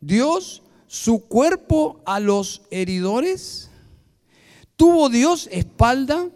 Dios, 0.02 0.62
su 0.88 1.26
cuerpo 1.28 2.02
a 2.06 2.20
los 2.20 2.64
heridores? 2.70 3.72
¿Tuvo 4.76 5.10
Dios 5.10 5.48
espalda? 5.52 6.30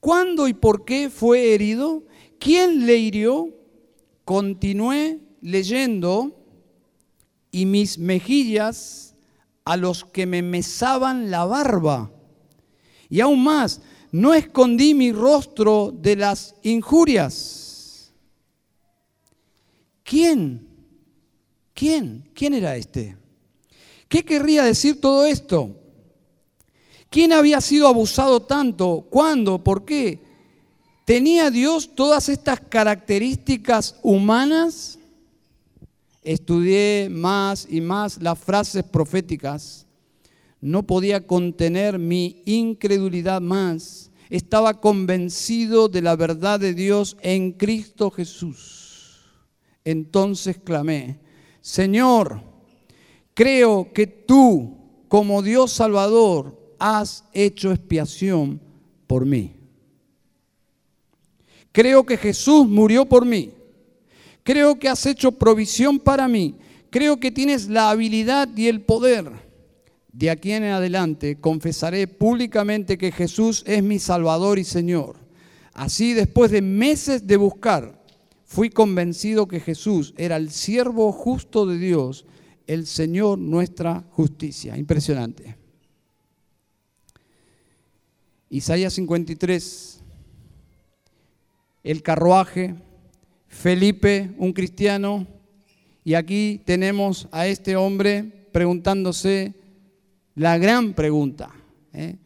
¿Cuándo 0.00 0.48
y 0.48 0.54
por 0.54 0.84
qué 0.84 1.10
fue 1.10 1.54
herido? 1.54 2.04
¿Quién 2.38 2.86
le 2.86 2.96
hirió? 2.96 3.57
Continué 4.28 5.20
leyendo 5.40 6.36
y 7.50 7.64
mis 7.64 7.96
mejillas 7.96 9.14
a 9.64 9.78
los 9.78 10.04
que 10.04 10.26
me 10.26 10.42
mesaban 10.42 11.30
la 11.30 11.46
barba. 11.46 12.10
Y 13.08 13.20
aún 13.20 13.42
más, 13.42 13.80
no 14.12 14.34
escondí 14.34 14.92
mi 14.92 15.12
rostro 15.12 15.94
de 15.98 16.16
las 16.16 16.54
injurias. 16.62 18.12
¿Quién? 20.02 20.68
¿Quién? 21.72 22.28
¿Quién 22.34 22.52
era 22.52 22.76
este? 22.76 23.16
¿Qué 24.10 24.26
querría 24.26 24.62
decir 24.62 25.00
todo 25.00 25.24
esto? 25.24 25.74
¿Quién 27.08 27.32
había 27.32 27.62
sido 27.62 27.88
abusado 27.88 28.42
tanto? 28.42 29.06
¿Cuándo? 29.08 29.64
¿Por 29.64 29.86
qué? 29.86 30.27
¿Tenía 31.08 31.50
Dios 31.50 31.94
todas 31.94 32.28
estas 32.28 32.60
características 32.60 33.96
humanas? 34.02 34.98
Estudié 36.22 37.08
más 37.10 37.66
y 37.70 37.80
más 37.80 38.20
las 38.20 38.38
frases 38.38 38.84
proféticas. 38.84 39.86
No 40.60 40.82
podía 40.82 41.26
contener 41.26 41.98
mi 41.98 42.42
incredulidad 42.44 43.40
más. 43.40 44.10
Estaba 44.28 44.82
convencido 44.82 45.88
de 45.88 46.02
la 46.02 46.14
verdad 46.14 46.60
de 46.60 46.74
Dios 46.74 47.16
en 47.22 47.52
Cristo 47.52 48.10
Jesús. 48.10 49.24
Entonces 49.86 50.58
clamé, 50.58 51.20
Señor, 51.62 52.42
creo 53.32 53.94
que 53.94 54.06
tú, 54.06 54.76
como 55.08 55.40
Dios 55.40 55.72
Salvador, 55.72 56.74
has 56.78 57.24
hecho 57.32 57.72
expiación 57.72 58.60
por 59.06 59.24
mí. 59.24 59.57
Creo 61.78 62.04
que 62.04 62.16
Jesús 62.16 62.66
murió 62.66 63.04
por 63.04 63.24
mí. 63.24 63.52
Creo 64.42 64.80
que 64.80 64.88
has 64.88 65.06
hecho 65.06 65.30
provisión 65.30 66.00
para 66.00 66.26
mí. 66.26 66.56
Creo 66.90 67.20
que 67.20 67.30
tienes 67.30 67.68
la 67.68 67.90
habilidad 67.90 68.48
y 68.56 68.66
el 68.66 68.80
poder. 68.80 69.30
De 70.12 70.28
aquí 70.28 70.50
en 70.50 70.64
adelante 70.64 71.38
confesaré 71.38 72.08
públicamente 72.08 72.98
que 72.98 73.12
Jesús 73.12 73.62
es 73.64 73.80
mi 73.84 74.00
Salvador 74.00 74.58
y 74.58 74.64
Señor. 74.64 75.18
Así, 75.72 76.14
después 76.14 76.50
de 76.50 76.62
meses 76.62 77.28
de 77.28 77.36
buscar, 77.36 78.02
fui 78.44 78.70
convencido 78.70 79.46
que 79.46 79.60
Jesús 79.60 80.14
era 80.16 80.36
el 80.36 80.50
siervo 80.50 81.12
justo 81.12 81.64
de 81.64 81.78
Dios, 81.78 82.26
el 82.66 82.88
Señor 82.88 83.38
nuestra 83.38 84.04
justicia. 84.10 84.76
Impresionante. 84.76 85.56
Isaías 88.50 88.94
53 88.94 89.97
el 91.82 92.02
carruaje, 92.02 92.74
Felipe, 93.46 94.30
un 94.38 94.52
cristiano, 94.52 95.26
y 96.04 96.14
aquí 96.14 96.62
tenemos 96.64 97.28
a 97.32 97.46
este 97.46 97.76
hombre 97.76 98.48
preguntándose 98.52 99.54
la 100.34 100.56
gran 100.56 100.94
pregunta, 100.94 101.50
¿eh? 101.92 102.16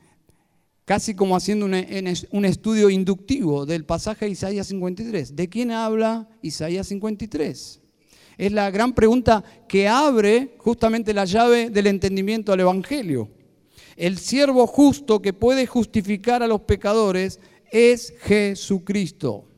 casi 0.85 1.15
como 1.15 1.37
haciendo 1.37 1.67
un, 1.67 2.45
estudio 2.45 2.91
inductivo 2.91 3.67
del 3.67 3.85
pasaje 3.85 4.27
de 4.27 4.33
Isaías 4.33 4.67
53. 4.67 5.35
¿De 5.35 5.49
quién 5.49 5.71
habla 5.71 6.29
Isaías 6.43 6.89
53? 6.89 7.81
Es 8.39 8.53
la 8.53 8.71
gran 8.71 8.93
pregunta 8.93 9.43
que 9.69 9.89
abre 9.89 10.55
justamente 10.59 11.15
la 11.15 11.25
llave 11.25 11.71
del 11.71 11.87
entendimiento 11.87 12.53
al 12.53 12.61
Evangelio. 12.61 13.31
El 13.97 14.19
siervo 14.19 14.67
justo 14.67 15.23
que 15.23 15.33
puede 15.33 15.67
justificar 15.67 16.43
a 16.43 16.49
los 16.49 16.63
pecadores 16.63 17.41
es 17.73 18.15
Jesucristo. 18.21 19.49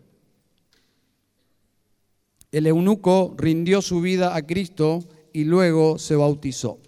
El 2.53 2.69
eunuco 2.69 3.35
rindió 3.37 3.83
su 3.83 4.01
vida 4.01 4.37
a 4.37 4.47
Cristo 4.47 5.05
y 5.33 5.43
luego 5.43 5.99
se 5.99 6.15
bautizó. 6.15 6.79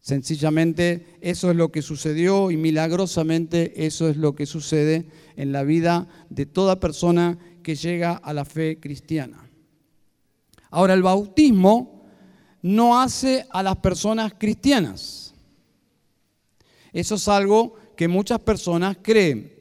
Sencillamente 0.00 1.18
eso 1.20 1.50
es 1.50 1.56
lo 1.56 1.70
que 1.70 1.82
sucedió 1.82 2.50
y 2.50 2.56
milagrosamente 2.56 3.84
eso 3.84 4.08
es 4.08 4.16
lo 4.16 4.34
que 4.34 4.46
sucede 4.46 5.06
en 5.36 5.52
la 5.52 5.64
vida 5.64 6.08
de 6.30 6.46
toda 6.46 6.80
persona 6.80 7.38
que 7.62 7.76
llega 7.76 8.12
a 8.12 8.32
la 8.32 8.46
fe 8.46 8.80
cristiana. 8.80 9.50
Ahora, 10.70 10.94
el 10.94 11.02
bautismo 11.02 12.06
no 12.62 12.98
hace 12.98 13.46
a 13.50 13.62
las 13.62 13.76
personas 13.76 14.32
cristianas. 14.38 15.34
Eso 16.94 17.16
es 17.16 17.28
algo 17.28 17.74
que 17.94 18.08
muchas 18.08 18.40
personas 18.40 18.96
creen 19.02 19.57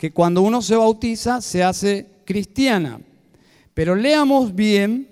que 0.00 0.12
cuando 0.12 0.40
uno 0.40 0.62
se 0.62 0.76
bautiza 0.76 1.42
se 1.42 1.62
hace 1.62 2.06
cristiana. 2.24 3.02
Pero 3.74 3.94
leamos 3.94 4.54
bien 4.54 5.10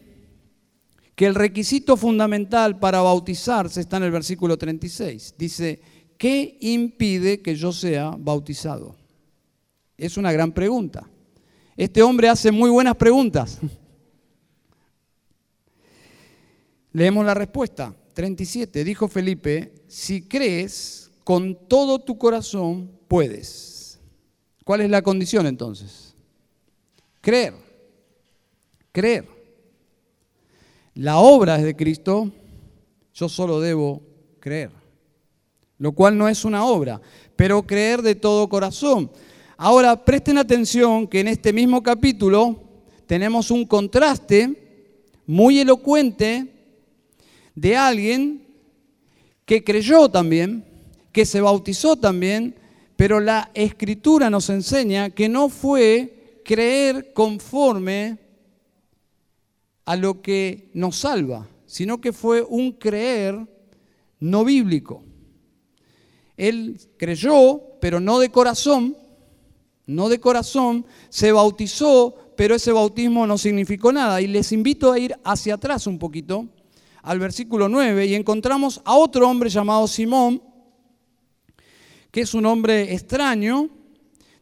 que 1.15 1.27
el 1.27 1.35
requisito 1.35 1.95
fundamental 1.95 2.79
para 2.79 3.03
bautizarse 3.03 3.83
está 3.83 3.99
en 3.99 4.05
el 4.05 4.11
versículo 4.11 4.57
36. 4.57 5.35
Dice, 5.37 5.83
¿qué 6.17 6.57
impide 6.63 7.43
que 7.43 7.55
yo 7.55 7.71
sea 7.71 8.17
bautizado? 8.19 8.97
Es 9.99 10.17
una 10.17 10.33
gran 10.33 10.53
pregunta. 10.53 11.07
Este 11.77 12.03
hombre 12.03 12.31
hace 12.31 12.51
muy 12.51 12.71
buenas 12.71 12.97
preguntas. 12.97 13.59
Leemos 16.93 17.27
la 17.27 17.35
respuesta. 17.35 17.95
37. 18.15 18.85
Dijo 18.85 19.07
Felipe, 19.07 19.85
si 19.87 20.23
crees 20.23 21.11
con 21.25 21.69
todo 21.69 21.99
tu 21.99 22.17
corazón, 22.17 22.91
puedes. 23.07 23.68
¿Cuál 24.69 24.83
es 24.83 24.91
la 24.91 25.01
condición 25.01 25.47
entonces? 25.47 26.15
Creer. 27.23 27.55
Creer. 28.93 29.27
La 30.93 31.17
obra 31.17 31.57
es 31.57 31.65
de 31.65 31.75
Cristo, 31.75 32.31
yo 33.15 33.31
solo 33.31 33.63
debo 33.63 34.03
creer. 34.39 34.71
Lo 35.79 35.93
cual 35.93 36.19
no 36.19 36.29
es 36.29 36.45
una 36.45 36.67
obra, 36.67 37.01
pero 37.35 37.63
creer 37.63 38.03
de 38.03 38.15
todo 38.15 38.47
corazón. 38.51 39.11
Ahora, 39.57 40.05
presten 40.05 40.37
atención 40.37 41.07
que 41.07 41.21
en 41.21 41.29
este 41.29 41.51
mismo 41.55 41.83
capítulo 41.83 42.63
tenemos 43.07 43.51
un 43.51 43.65
contraste 43.65 44.53
muy 45.25 45.61
elocuente 45.61 46.47
de 47.55 47.75
alguien 47.75 48.47
que 49.47 49.65
creyó 49.65 50.11
también, 50.11 50.63
que 51.11 51.25
se 51.25 51.41
bautizó 51.41 51.97
también, 51.97 52.55
pero 52.99 53.21
la 53.21 53.53
escritura 53.55 54.29
nos 54.29 54.51
enseña 54.51 55.11
que 55.11 55.29
no 55.29 55.51
fue 55.51 56.41
creer 56.45 57.13
conforme 57.13 58.19
a 59.85 59.95
lo 59.95 60.21
que 60.21 60.73
nos 60.75 60.97
salva, 60.97 61.47
sino 61.65 62.01
que 62.01 62.13
fue 62.13 62.43
un 62.43 62.73
creer 62.73 63.39
no 64.19 64.45
bíblico. 64.45 65.05
Él 66.37 66.81
creyó, 66.97 67.63
pero 67.81 68.01
no 68.01 68.19
de 68.19 68.31
corazón, 68.33 68.97
no 69.87 70.09
de 70.09 70.19
corazón, 70.19 70.85
se 71.09 71.31
bautizó, 71.31 72.17
pero 72.37 72.57
ese 72.57 72.73
bautismo 72.73 73.29
no 73.29 73.39
significó 73.39 73.93
nada. 73.93 74.21
Y 74.21 74.27
les 74.27 74.51
invito 74.51 74.91
a 74.91 74.99
ir 74.99 75.15
hacia 75.23 75.55
atrás 75.55 75.87
un 75.87 76.01
poquito, 76.01 76.49
al 77.03 77.21
versículo 77.21 77.69
9, 77.69 78.07
y 78.07 78.17
encontramos 78.17 78.83
a 78.85 78.97
otro 78.97 79.29
hombre 79.29 79.51
llamado 79.51 79.87
Simón, 79.87 80.43
que 82.11 82.23
es 82.23 82.35
un 82.35 82.47
hombre 82.47 82.95
extraño, 82.95 83.69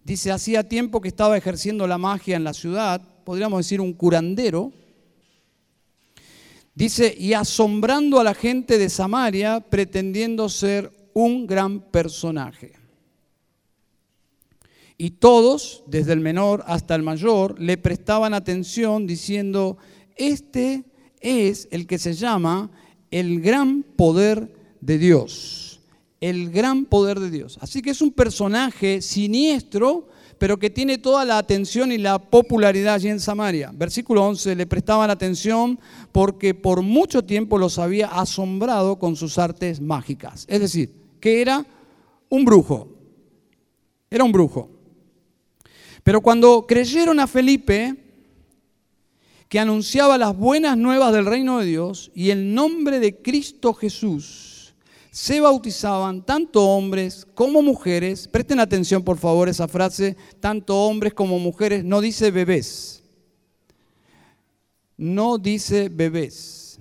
dice, 0.05 0.31
hacía 0.31 0.68
tiempo 0.68 1.00
que 1.00 1.09
estaba 1.09 1.37
ejerciendo 1.37 1.87
la 1.87 1.98
magia 1.98 2.37
en 2.37 2.44
la 2.44 2.55
ciudad, 2.55 3.02
podríamos 3.24 3.59
decir 3.59 3.81
un 3.81 3.92
curandero, 3.92 4.72
dice, 6.74 7.14
y 7.18 7.33
asombrando 7.33 8.20
a 8.20 8.24
la 8.24 8.35
gente 8.35 8.79
de 8.79 8.88
Samaria, 8.88 9.61
pretendiendo 9.61 10.48
ser 10.48 10.92
un 11.12 11.46
gran 11.46 11.81
personaje. 11.81 12.72
Y 14.98 15.11
todos, 15.11 15.83
desde 15.87 16.12
el 16.12 16.20
menor 16.20 16.64
hasta 16.66 16.94
el 16.94 17.02
mayor, 17.02 17.61
le 17.61 17.76
prestaban 17.76 18.33
atención 18.33 19.07
diciendo, 19.07 19.76
este 20.16 20.85
es 21.20 21.68
el 21.70 21.87
que 21.87 21.98
se 21.98 22.14
llama 22.14 22.70
el 23.11 23.40
gran 23.40 23.83
poder 23.83 24.55
de 24.81 24.98
Dios. 24.98 25.65
El 26.27 26.51
gran 26.51 26.87
poder 26.87 27.21
de 27.21 27.31
Dios. 27.31 27.57
Así 27.61 27.83
que 27.83 27.91
es 27.91 28.03
un 28.03 28.11
personaje 28.11 29.01
siniestro, 29.01 30.09
pero 30.39 30.59
que 30.59 30.71
tiene 30.71 30.99
toda 30.99 31.25
la 31.25 31.39
atención 31.39 31.93
y 31.93 31.99
la 31.99 32.19
popularidad 32.19 32.95
allí 32.95 33.09
en 33.09 33.21
Samaria. 33.21 33.71
Versículo 33.73 34.27
11, 34.27 34.57
le 34.57 34.67
prestaban 34.67 35.09
atención 35.09 35.79
porque 36.11 36.53
por 36.53 36.83
mucho 36.83 37.25
tiempo 37.25 37.59
los 37.59 37.79
había 37.79 38.09
asombrado 38.09 38.99
con 38.99 39.15
sus 39.15 39.39
artes 39.39 39.81
mágicas. 39.81 40.47
Es 40.49 40.61
decir, 40.61 40.93
que 41.21 41.41
era 41.41 41.65
un 42.29 42.45
brujo. 42.45 42.89
Era 44.11 44.25
un 44.25 44.33
brujo. 44.33 44.69
Pero 46.03 46.21
cuando 46.21 46.67
creyeron 46.67 47.21
a 47.21 47.29
Felipe, 47.29 47.95
que 49.49 49.61
anunciaba 49.61 50.19
las 50.19 50.37
buenas 50.37 50.77
nuevas 50.77 51.12
del 51.12 51.27
reino 51.27 51.61
de 51.61 51.67
Dios 51.67 52.11
y 52.17 52.31
el 52.31 52.53
nombre 52.53 52.99
de 52.99 53.23
Cristo 53.23 53.75
Jesús, 53.75 54.45
se 55.16 55.40
bautizaban 55.40 56.20
tanto 56.26 56.62
hombres 56.62 57.26
como 57.33 57.62
mujeres. 57.62 58.29
Presten 58.29 58.61
atención 58.61 59.02
por 59.02 59.16
favor 59.16 59.48
esa 59.48 59.66
frase, 59.66 60.14
tanto 60.40 60.76
hombres 60.76 61.14
como 61.14 61.38
mujeres, 61.38 61.83
no 61.83 62.02
dice 62.02 62.31
bebés. 62.31 63.02
No 64.98 65.38
dice 65.38 65.88
bebés. 65.88 66.79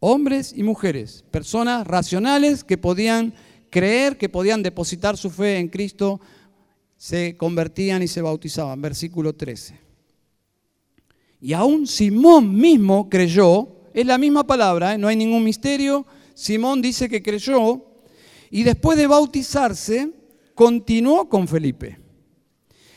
Hombres 0.00 0.54
y 0.56 0.62
mujeres, 0.62 1.22
personas 1.30 1.86
racionales 1.86 2.64
que 2.64 2.78
podían 2.78 3.34
creer, 3.68 4.16
que 4.16 4.30
podían 4.30 4.62
depositar 4.62 5.18
su 5.18 5.28
fe 5.28 5.58
en 5.58 5.68
Cristo 5.68 6.18
se 6.96 7.36
convertían 7.36 8.02
y 8.02 8.08
se 8.08 8.22
bautizaban. 8.22 8.80
Versículo 8.80 9.34
13. 9.34 9.78
Y 11.42 11.52
aún 11.52 11.86
Simón 11.86 12.56
mismo 12.56 13.10
creyó, 13.10 13.68
es 13.92 14.06
la 14.06 14.16
misma 14.16 14.46
palabra, 14.46 14.94
¿eh? 14.94 14.98
no 14.98 15.08
hay 15.08 15.16
ningún 15.16 15.44
misterio. 15.44 16.06
Simón 16.34 16.82
dice 16.82 17.08
que 17.08 17.22
creyó 17.22 17.84
y 18.50 18.64
después 18.64 18.98
de 18.98 19.06
bautizarse 19.06 20.12
continuó 20.54 21.28
con 21.28 21.48
Felipe. 21.48 21.98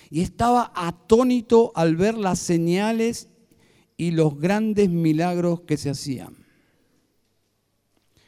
Y 0.09 0.21
estaba 0.21 0.71
atónito 0.75 1.71
al 1.75 1.95
ver 1.95 2.17
las 2.17 2.39
señales 2.39 3.29
y 3.97 4.11
los 4.11 4.39
grandes 4.39 4.89
milagros 4.89 5.61
que 5.61 5.77
se 5.77 5.89
hacían. 5.89 6.45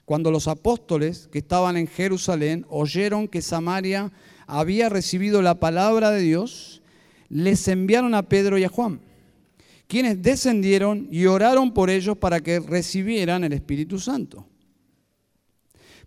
Cuando 0.05 0.31
los 0.31 0.47
apóstoles 0.47 1.27
que 1.31 1.37
estaban 1.37 1.77
en 1.77 1.85
Jerusalén 1.85 2.65
oyeron 2.69 3.27
que 3.27 3.43
Samaria 3.43 4.11
había 4.47 4.89
recibido 4.89 5.43
la 5.43 5.59
palabra 5.59 6.09
de 6.09 6.21
Dios, 6.21 6.81
les 7.29 7.67
enviaron 7.67 8.15
a 8.15 8.23
Pedro 8.23 8.57
y 8.57 8.63
a 8.63 8.69
Juan, 8.69 9.01
quienes 9.87 10.21
descendieron 10.21 11.07
y 11.11 11.27
oraron 11.27 11.71
por 11.75 11.91
ellos 11.91 12.17
para 12.17 12.39
que 12.41 12.59
recibieran 12.59 13.43
el 13.43 13.53
Espíritu 13.53 13.99
Santo. 13.99 14.48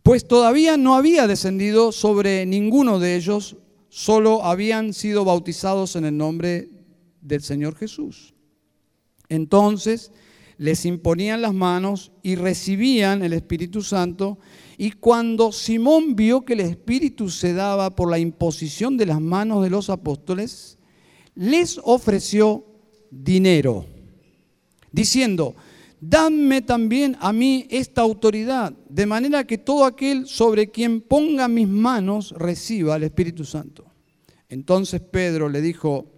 Pues 0.02 0.26
todavía 0.26 0.76
no 0.76 0.96
había 0.96 1.26
descendido 1.26 1.92
sobre 1.92 2.44
ninguno 2.44 2.98
de 2.98 3.16
ellos, 3.16 3.56
solo 3.88 4.44
habían 4.44 4.94
sido 4.94 5.24
bautizados 5.24 5.94
en 5.96 6.04
el 6.04 6.16
nombre 6.16 6.70
del 7.20 7.42
Señor 7.42 7.76
Jesús. 7.76 8.34
Entonces 9.28 10.10
les 10.58 10.84
imponían 10.84 11.42
las 11.42 11.54
manos 11.54 12.12
y 12.22 12.34
recibían 12.34 13.22
el 13.22 13.32
Espíritu 13.32 13.82
Santo 13.82 14.38
y 14.76 14.92
cuando 14.92 15.52
Simón 15.52 16.16
vio 16.16 16.44
que 16.44 16.54
el 16.54 16.60
Espíritu 16.60 17.28
se 17.28 17.52
daba 17.52 17.94
por 17.94 18.10
la 18.10 18.18
imposición 18.18 18.96
de 18.96 19.06
las 19.06 19.20
manos 19.20 19.62
de 19.62 19.70
los 19.70 19.88
apóstoles, 19.88 20.78
les 21.34 21.80
ofreció 21.84 22.64
dinero, 23.10 23.86
diciendo, 24.90 25.54
dame 26.02 26.60
también 26.60 27.16
a 27.20 27.32
mí 27.32 27.66
esta 27.70 28.02
autoridad, 28.02 28.74
de 28.90 29.06
manera 29.06 29.46
que 29.46 29.56
todo 29.56 29.86
aquel 29.86 30.26
sobre 30.26 30.70
quien 30.70 31.00
ponga 31.00 31.48
mis 31.48 31.68
manos 31.68 32.34
reciba 32.36 32.96
el 32.96 33.04
Espíritu 33.04 33.46
Santo. 33.46 33.86
Entonces 34.50 35.00
Pedro 35.00 35.48
le 35.48 35.62
dijo, 35.62 36.12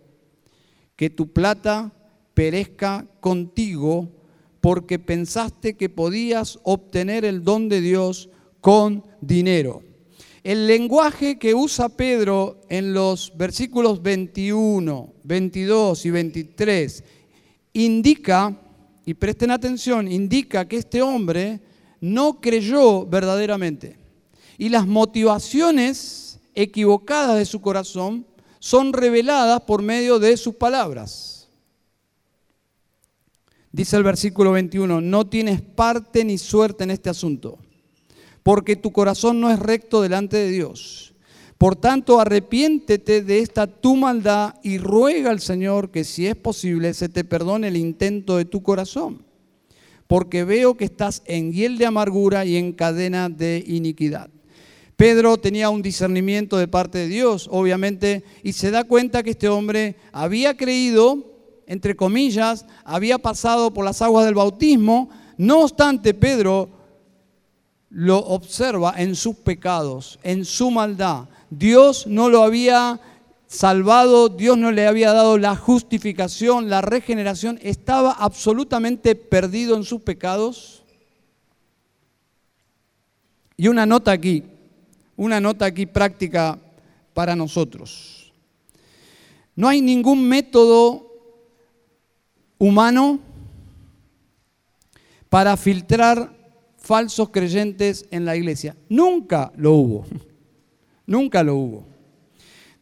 que 0.97 1.11
tu 1.11 1.33
plata 1.33 1.93
perezca 2.35 3.07
contigo 3.21 4.09
porque 4.61 4.99
pensaste 4.99 5.75
que 5.75 5.89
podías 5.89 6.59
obtener 6.63 7.25
el 7.25 7.45
don 7.45 7.69
de 7.69 7.81
Dios 7.81 8.31
con 8.61 9.05
dinero. 9.21 9.83
El 10.43 10.67
lenguaje 10.67 11.39
que 11.39 11.55
usa 11.55 11.89
Pedro 11.89 12.61
en 12.69 12.93
los 12.93 13.33
versículos 13.37 14.03
21, 14.03 15.13
22 15.23 16.07
y 16.07 16.11
23 16.11 17.05
indica, 17.73 18.61
y 19.05 19.15
presten 19.15 19.51
atención, 19.51 20.11
indica 20.11 20.67
que 20.67 20.77
este 20.77 21.03
hombre 21.03 21.61
no 22.01 22.41
creyó 22.41 23.07
verdaderamente. 23.07 23.99
Y 24.57 24.69
las 24.69 24.87
motivaciones 24.87 26.41
equivocadas 26.55 27.37
de 27.37 27.45
su 27.45 27.61
corazón 27.61 28.27
son 28.59 28.93
reveladas 28.93 29.61
por 29.63 29.83
medio 29.83 30.19
de 30.19 30.37
sus 30.37 30.55
palabras. 30.55 31.49
Dice 33.73 33.97
el 33.97 34.05
versículo 34.05 34.53
21, 34.53 35.01
no 35.01 35.27
tienes 35.27 35.61
parte 35.61 36.25
ni 36.25 36.39
suerte 36.39 36.85
en 36.85 36.93
este 36.93 37.11
asunto 37.11 37.59
porque 38.45 38.77
tu 38.77 38.93
corazón 38.93 39.41
no 39.41 39.51
es 39.51 39.59
recto 39.59 40.03
delante 40.03 40.37
de 40.37 40.51
Dios. 40.51 41.14
Por 41.59 41.77
tanto, 41.77 42.21
arrepiéntete 42.21 43.23
de 43.23 43.39
esta 43.39 43.67
tu 43.67 43.97
maldad 43.97 44.55
y 44.63 44.79
ruega 44.79 45.31
al 45.31 45.41
Señor 45.41 45.91
que 45.91 46.05
si 46.05 46.27
es 46.27 46.37
posible 46.37 46.95
se 46.95 47.09
te 47.09 47.25
perdone 47.25 47.69
el 47.69 47.77
intento 47.77 48.37
de 48.37 48.45
tu 48.45 48.63
corazón, 48.63 49.25
porque 50.07 50.45
veo 50.45 50.77
que 50.77 50.85
estás 50.85 51.23
en 51.27 51.53
hiel 51.53 51.79
de 51.79 51.87
amargura 51.87 52.45
y 52.45 52.57
en 52.57 52.73
cadena 52.73 53.29
de 53.29 53.63
iniquidad. 53.67 54.31
Pedro 54.97 55.39
tenía 55.39 55.71
un 55.71 55.83
discernimiento 55.83 56.57
de 56.57 56.69
parte 56.69 56.99
de 56.99 57.09
Dios, 57.09 57.49
obviamente, 57.51 58.25
y 58.43 58.53
se 58.53 58.71
da 58.71 58.85
cuenta 58.85 59.23
que 59.23 59.31
este 59.31 59.49
hombre 59.49 59.97
había 60.13 60.57
creído, 60.57 61.33
entre 61.67 61.97
comillas, 61.97 62.67
había 62.85 63.19
pasado 63.19 63.73
por 63.73 63.85
las 63.85 64.03
aguas 64.03 64.25
del 64.25 64.35
bautismo, 64.35 65.11
no 65.37 65.63
obstante, 65.63 66.15
Pedro 66.15 66.69
lo 67.91 68.19
observa 68.19 68.95
en 68.97 69.15
sus 69.15 69.37
pecados, 69.37 70.19
en 70.23 70.45
su 70.45 70.71
maldad. 70.71 71.29
Dios 71.59 72.07
no 72.07 72.29
lo 72.29 72.43
había 72.43 73.01
salvado, 73.47 74.29
Dios 74.29 74.59
no 74.59 74.73
le 74.73 74.87
había 74.87 75.13
dado 75.13 75.39
la 75.39 75.57
justificación, 75.57 76.69
la 76.69 76.81
regeneración, 76.81 77.59
estaba 77.63 78.13
absolutamente 78.13 79.15
perdido 79.15 79.77
en 79.77 79.85
sus 79.85 80.01
pecados. 80.01 80.83
Y 83.57 83.69
una 83.69 83.87
nota 83.87 84.11
aquí, 84.11 84.43
una 85.17 85.41
nota 85.41 85.67
aquí 85.67 85.87
práctica 85.87 86.59
para 87.13 87.37
nosotros. 87.37 88.33
No 89.55 89.69
hay 89.69 89.81
ningún 89.81 90.27
método 90.27 91.13
humano 92.59 93.21
para 95.29 95.57
filtrar 95.57 96.33
falsos 96.77 97.31
creyentes 97.31 98.07
en 98.11 98.25
la 98.25 98.37
iglesia. 98.37 98.77
Nunca 98.89 99.53
lo 99.57 99.73
hubo. 99.73 100.07
Nunca 101.07 101.43
lo 101.43 101.57
hubo. 101.57 101.87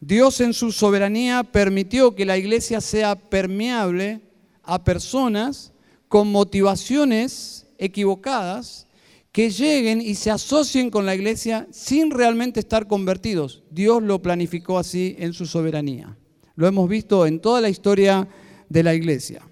Dios 0.01 0.41
en 0.41 0.53
su 0.53 0.73
soberanía 0.73 1.45
permitió 1.45 2.15
que 2.15 2.25
la 2.25 2.37
iglesia 2.37 2.81
sea 2.81 3.15
permeable 3.15 4.21
a 4.63 4.83
personas 4.83 5.73
con 6.09 6.31
motivaciones 6.31 7.67
equivocadas 7.79 8.87
que 9.33 9.51
lleguen 9.51 10.01
y 10.01 10.15
se 10.15 10.31
asocien 10.31 10.91
con 10.91 11.07
la 11.07 11.15
iglesia 11.15 11.67
sin 11.71 12.11
realmente 12.11 12.61
estar 12.61 12.87
convertidos. 12.87 13.63
Dios 13.71 14.03
lo 14.03 14.21
planificó 14.21 14.79
así 14.79 15.17
en 15.19 15.33
su 15.33 15.47
soberanía. 15.47 16.17
Lo 16.55 16.67
hemos 16.67 16.89
visto 16.89 17.27
en 17.27 17.41
toda 17.41 17.61
la 17.61 17.71
historia 17.71 18.29
de 18.69 18.83
la 18.83 18.95
iglesia. 18.95 19.43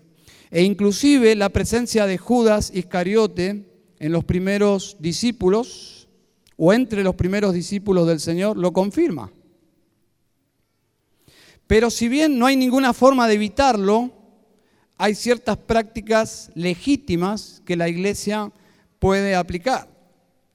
E 0.50 0.62
inclusive 0.62 1.34
la 1.34 1.48
presencia 1.48 2.06
de 2.06 2.18
Judas 2.18 2.72
Iscariote 2.74 3.64
en 3.98 4.12
los 4.12 4.24
primeros 4.24 4.96
discípulos 4.98 5.99
o 6.62 6.74
entre 6.74 7.02
los 7.02 7.14
primeros 7.14 7.54
discípulos 7.54 8.06
del 8.06 8.20
Señor 8.20 8.58
lo 8.58 8.70
confirma. 8.70 9.32
Pero 11.66 11.88
si 11.88 12.06
bien 12.06 12.38
no 12.38 12.44
hay 12.44 12.54
ninguna 12.54 12.92
forma 12.92 13.26
de 13.26 13.34
evitarlo, 13.34 14.10
hay 14.98 15.14
ciertas 15.14 15.56
prácticas 15.56 16.50
legítimas 16.54 17.62
que 17.64 17.76
la 17.76 17.88
iglesia 17.88 18.52
puede 18.98 19.34
aplicar. 19.34 19.88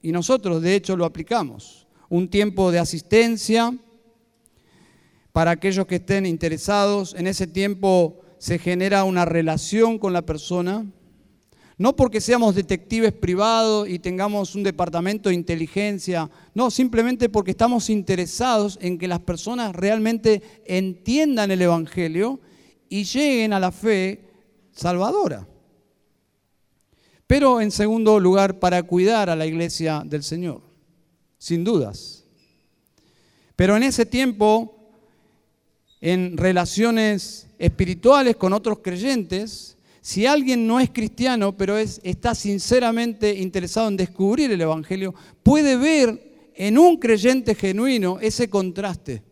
Y 0.00 0.12
nosotros, 0.12 0.62
de 0.62 0.76
hecho, 0.76 0.96
lo 0.96 1.06
aplicamos. 1.06 1.88
Un 2.08 2.28
tiempo 2.28 2.70
de 2.70 2.78
asistencia 2.78 3.76
para 5.32 5.50
aquellos 5.50 5.86
que 5.86 5.96
estén 5.96 6.24
interesados. 6.24 7.16
En 7.18 7.26
ese 7.26 7.48
tiempo 7.48 8.20
se 8.38 8.60
genera 8.60 9.02
una 9.02 9.24
relación 9.24 9.98
con 9.98 10.12
la 10.12 10.22
persona. 10.22 10.86
No 11.78 11.94
porque 11.94 12.22
seamos 12.22 12.54
detectives 12.54 13.12
privados 13.12 13.86
y 13.88 13.98
tengamos 13.98 14.54
un 14.54 14.62
departamento 14.62 15.28
de 15.28 15.34
inteligencia, 15.34 16.30
no, 16.54 16.70
simplemente 16.70 17.28
porque 17.28 17.50
estamos 17.50 17.90
interesados 17.90 18.78
en 18.80 18.96
que 18.96 19.06
las 19.06 19.20
personas 19.20 19.76
realmente 19.76 20.42
entiendan 20.64 21.50
el 21.50 21.60
Evangelio 21.60 22.40
y 22.88 23.04
lleguen 23.04 23.52
a 23.52 23.60
la 23.60 23.72
fe 23.72 24.24
salvadora. 24.72 25.46
Pero 27.26 27.60
en 27.60 27.70
segundo 27.70 28.20
lugar, 28.20 28.58
para 28.58 28.82
cuidar 28.84 29.28
a 29.28 29.36
la 29.36 29.44
iglesia 29.44 30.02
del 30.06 30.22
Señor, 30.22 30.62
sin 31.36 31.62
dudas. 31.62 32.24
Pero 33.54 33.76
en 33.76 33.82
ese 33.82 34.06
tiempo, 34.06 34.76
en 36.00 36.38
relaciones 36.38 37.48
espirituales 37.58 38.36
con 38.36 38.52
otros 38.52 38.78
creyentes, 38.78 39.75
si 40.06 40.24
alguien 40.24 40.68
no 40.68 40.78
es 40.78 40.90
cristiano, 40.90 41.56
pero 41.56 41.76
es, 41.76 42.00
está 42.04 42.36
sinceramente 42.36 43.34
interesado 43.34 43.88
en 43.88 43.96
descubrir 43.96 44.52
el 44.52 44.60
Evangelio, 44.60 45.12
puede 45.42 45.76
ver 45.76 46.52
en 46.54 46.78
un 46.78 46.96
creyente 46.96 47.56
genuino 47.56 48.20
ese 48.20 48.48
contraste. 48.48 49.24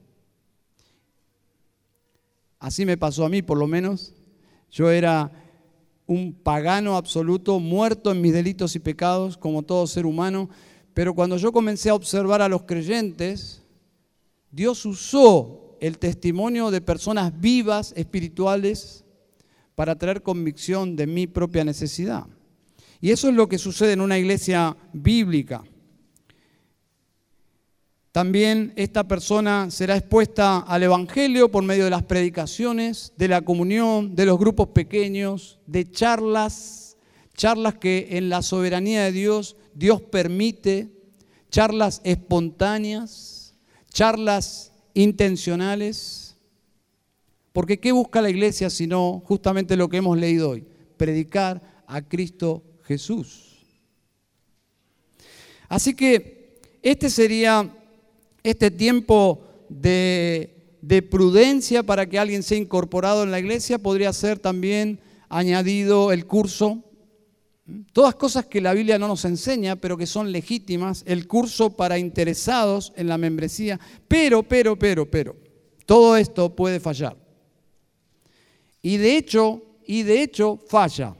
Así 2.58 2.84
me 2.84 2.96
pasó 2.98 3.24
a 3.24 3.28
mí, 3.28 3.40
por 3.40 3.56
lo 3.56 3.68
menos. 3.68 4.14
Yo 4.68 4.90
era 4.90 5.30
un 6.08 6.34
pagano 6.34 6.96
absoluto, 6.96 7.60
muerto 7.60 8.10
en 8.10 8.20
mis 8.20 8.32
delitos 8.32 8.74
y 8.74 8.80
pecados, 8.80 9.36
como 9.36 9.62
todo 9.62 9.86
ser 9.86 10.06
humano. 10.06 10.50
Pero 10.92 11.14
cuando 11.14 11.36
yo 11.36 11.52
comencé 11.52 11.90
a 11.90 11.94
observar 11.94 12.42
a 12.42 12.48
los 12.48 12.62
creyentes, 12.62 13.62
Dios 14.50 14.84
usó 14.84 15.76
el 15.80 15.98
testimonio 15.98 16.72
de 16.72 16.80
personas 16.80 17.32
vivas, 17.40 17.92
espirituales, 17.96 19.03
para 19.74 19.96
traer 19.96 20.22
convicción 20.22 20.96
de 20.96 21.06
mi 21.06 21.26
propia 21.26 21.64
necesidad. 21.64 22.26
Y 23.00 23.10
eso 23.10 23.28
es 23.28 23.34
lo 23.34 23.48
que 23.48 23.58
sucede 23.58 23.92
en 23.92 24.00
una 24.00 24.18
iglesia 24.18 24.76
bíblica. 24.92 25.62
También 28.12 28.72
esta 28.76 29.08
persona 29.08 29.72
será 29.72 29.96
expuesta 29.96 30.58
al 30.58 30.84
Evangelio 30.84 31.50
por 31.50 31.64
medio 31.64 31.84
de 31.84 31.90
las 31.90 32.04
predicaciones, 32.04 33.12
de 33.16 33.26
la 33.26 33.42
comunión, 33.42 34.14
de 34.14 34.24
los 34.24 34.38
grupos 34.38 34.68
pequeños, 34.68 35.58
de 35.66 35.90
charlas, 35.90 36.96
charlas 37.36 37.74
que 37.74 38.06
en 38.12 38.28
la 38.28 38.42
soberanía 38.42 39.02
de 39.02 39.10
Dios 39.12 39.56
Dios 39.74 40.00
permite, 40.00 40.92
charlas 41.50 42.00
espontáneas, 42.04 43.54
charlas 43.92 44.72
intencionales. 44.94 46.23
Porque 47.54 47.78
¿qué 47.78 47.92
busca 47.92 48.20
la 48.20 48.30
iglesia 48.30 48.68
sino 48.68 49.22
justamente 49.24 49.76
lo 49.76 49.88
que 49.88 49.98
hemos 49.98 50.18
leído 50.18 50.50
hoy? 50.50 50.64
Predicar 50.96 51.84
a 51.86 52.02
Cristo 52.02 52.64
Jesús. 52.82 53.64
Así 55.68 55.94
que 55.94 56.60
este 56.82 57.08
sería 57.08 57.72
este 58.42 58.72
tiempo 58.72 59.44
de, 59.68 60.78
de 60.82 61.02
prudencia 61.02 61.84
para 61.84 62.06
que 62.06 62.18
alguien 62.18 62.42
sea 62.42 62.58
incorporado 62.58 63.22
en 63.22 63.30
la 63.30 63.38
iglesia. 63.38 63.78
Podría 63.78 64.12
ser 64.12 64.40
también 64.40 64.98
añadido 65.28 66.10
el 66.10 66.26
curso. 66.26 66.82
Todas 67.92 68.16
cosas 68.16 68.46
que 68.46 68.60
la 68.60 68.74
Biblia 68.74 68.98
no 68.98 69.06
nos 69.06 69.24
enseña, 69.24 69.76
pero 69.76 69.96
que 69.96 70.06
son 70.06 70.32
legítimas. 70.32 71.04
El 71.06 71.28
curso 71.28 71.70
para 71.70 72.00
interesados 72.00 72.92
en 72.96 73.06
la 73.06 73.16
membresía. 73.16 73.78
Pero, 74.08 74.42
pero, 74.42 74.76
pero, 74.76 75.08
pero, 75.08 75.36
todo 75.86 76.16
esto 76.16 76.56
puede 76.56 76.80
fallar. 76.80 77.23
Y 78.84 78.98
de 78.98 79.16
hecho, 79.16 79.62
y 79.86 80.02
de 80.02 80.20
hecho 80.20 80.58
falla. 80.68 81.16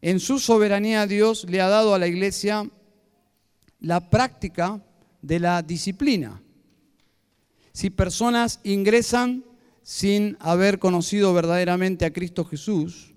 En 0.00 0.20
su 0.20 0.38
soberanía 0.38 1.04
Dios 1.08 1.46
le 1.50 1.60
ha 1.60 1.68
dado 1.68 1.94
a 1.94 1.98
la 1.98 2.06
iglesia 2.06 2.70
la 3.80 4.08
práctica 4.08 4.80
de 5.20 5.40
la 5.40 5.62
disciplina. 5.62 6.40
Si 7.72 7.90
personas 7.90 8.60
ingresan 8.62 9.44
sin 9.82 10.36
haber 10.38 10.78
conocido 10.78 11.34
verdaderamente 11.34 12.04
a 12.04 12.12
Cristo 12.12 12.44
Jesús, 12.44 13.12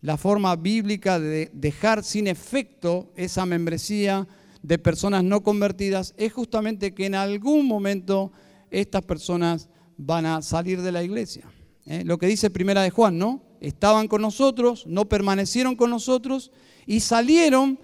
la 0.00 0.16
forma 0.16 0.56
bíblica 0.56 1.20
de 1.20 1.50
dejar 1.52 2.02
sin 2.04 2.26
efecto 2.26 3.12
esa 3.16 3.44
membresía 3.44 4.26
de 4.62 4.78
personas 4.78 5.24
no 5.24 5.42
convertidas 5.42 6.14
es 6.16 6.32
justamente 6.32 6.94
que 6.94 7.04
en 7.04 7.16
algún 7.16 7.66
momento 7.66 8.32
estas 8.70 9.02
personas 9.02 9.68
van 9.98 10.24
a 10.24 10.40
salir 10.40 10.80
de 10.80 10.92
la 10.92 11.02
iglesia. 11.02 11.52
¿Eh? 11.86 12.04
lo 12.04 12.18
que 12.18 12.26
dice 12.26 12.50
Primera 12.50 12.82
de 12.82 12.90
Juan, 12.90 13.18
¿no? 13.18 13.42
Estaban 13.60 14.08
con 14.08 14.22
nosotros, 14.22 14.86
no 14.86 15.08
permanecieron 15.08 15.76
con 15.76 15.90
nosotros 15.90 16.50
y 16.86 17.00
salieron 17.00 17.80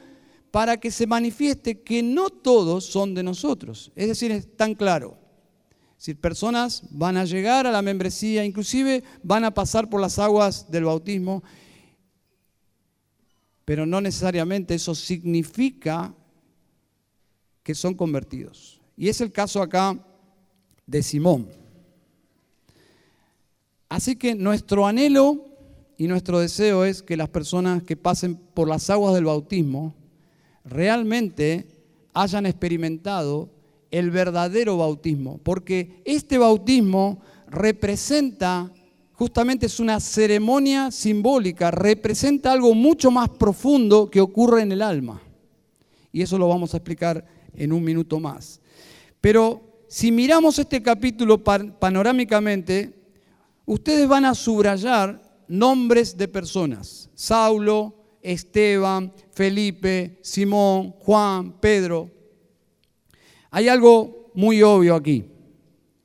para 0.51 0.79
que 0.79 0.91
se 0.91 1.07
manifieste 1.07 1.81
que 1.81 2.03
no 2.03 2.29
todos 2.29 2.85
son 2.85 3.15
de 3.15 3.23
nosotros. 3.23 3.91
Es 3.97 4.09
decir, 4.09 4.31
es 4.31 4.57
tan 4.57 4.75
claro. 4.75 5.19
Si 5.97 6.15
personas 6.15 6.83
van 6.91 7.17
a 7.17 7.25
llegar 7.25 7.67
a 7.67 7.71
la 7.71 7.81
membresía, 7.81 8.45
inclusive 8.45 9.03
van 9.23 9.45
a 9.45 9.55
pasar 9.55 9.89
por 9.89 10.01
las 10.01 10.19
aguas 10.19 10.71
del 10.71 10.85
bautismo, 10.85 11.43
pero 13.65 13.87
no 13.87 14.01
necesariamente 14.01 14.75
eso 14.75 14.95
significa 14.95 16.15
que 17.63 17.75
son 17.75 17.95
convertidos. 17.95 18.81
Y 18.97 19.09
es 19.09 19.21
el 19.21 19.33
caso 19.33 19.63
acá 19.63 19.99
de 20.87 21.03
Simón. 21.03 21.62
Así 23.93 24.17
que 24.17 24.35
nuestro 24.35 24.87
anhelo 24.87 25.45
y 25.99 26.07
nuestro 26.09 26.41
deseo 26.41 26.87
es 26.87 27.03
que 27.03 27.15
las 27.15 27.29
personas 27.29 27.83
que 27.83 27.95
pasen 27.95 28.37
por 28.37 28.67
las 28.67 28.89
aguas 28.89 29.13
del 29.13 29.27
bautismo 29.27 29.95
realmente 30.65 31.67
hayan 32.15 32.47
experimentado 32.47 33.51
el 33.91 34.11
verdadero 34.11 34.79
bautismo, 34.79 35.41
porque 35.43 36.01
este 36.07 36.39
bautismo 36.39 37.21
representa, 37.49 38.73
justamente 39.13 39.67
es 39.67 39.79
una 39.79 40.01
ceremonia 40.01 40.91
simbólica, 40.91 41.71
representa 41.71 42.51
algo 42.51 42.75
mucho 42.75 43.11
más 43.11 43.29
profundo 43.29 44.09
que 44.09 44.23
ocurre 44.23 44.63
en 44.63 44.73
el 44.73 44.81
alma. 44.81 45.21
Y 46.11 46.23
eso 46.23 46.39
lo 46.39 46.49
vamos 46.49 46.73
a 46.73 46.79
explicar 46.79 47.27
en 47.55 47.75
un 47.75 47.85
minuto 47.85 48.19
más. 48.19 48.59
Pero 49.21 49.85
si 49.87 50.11
miramos 50.11 50.59
este 50.59 50.81
capítulo 50.81 51.45
panorámicamente, 51.45 53.02
ustedes 53.67 54.09
van 54.09 54.25
a 54.25 54.35
subrayar 54.35 55.23
nombres 55.49 56.17
de 56.17 56.29
personas. 56.29 57.11
Saulo, 57.15 57.95
Esteban, 58.23 59.13
Felipe, 59.33 60.19
Simón, 60.23 60.93
Juan, 61.01 61.61
Pedro. 61.61 62.11
Hay 63.51 63.69
algo 63.69 64.31
muy 64.35 64.63
obvio 64.63 64.95
aquí, 64.95 65.27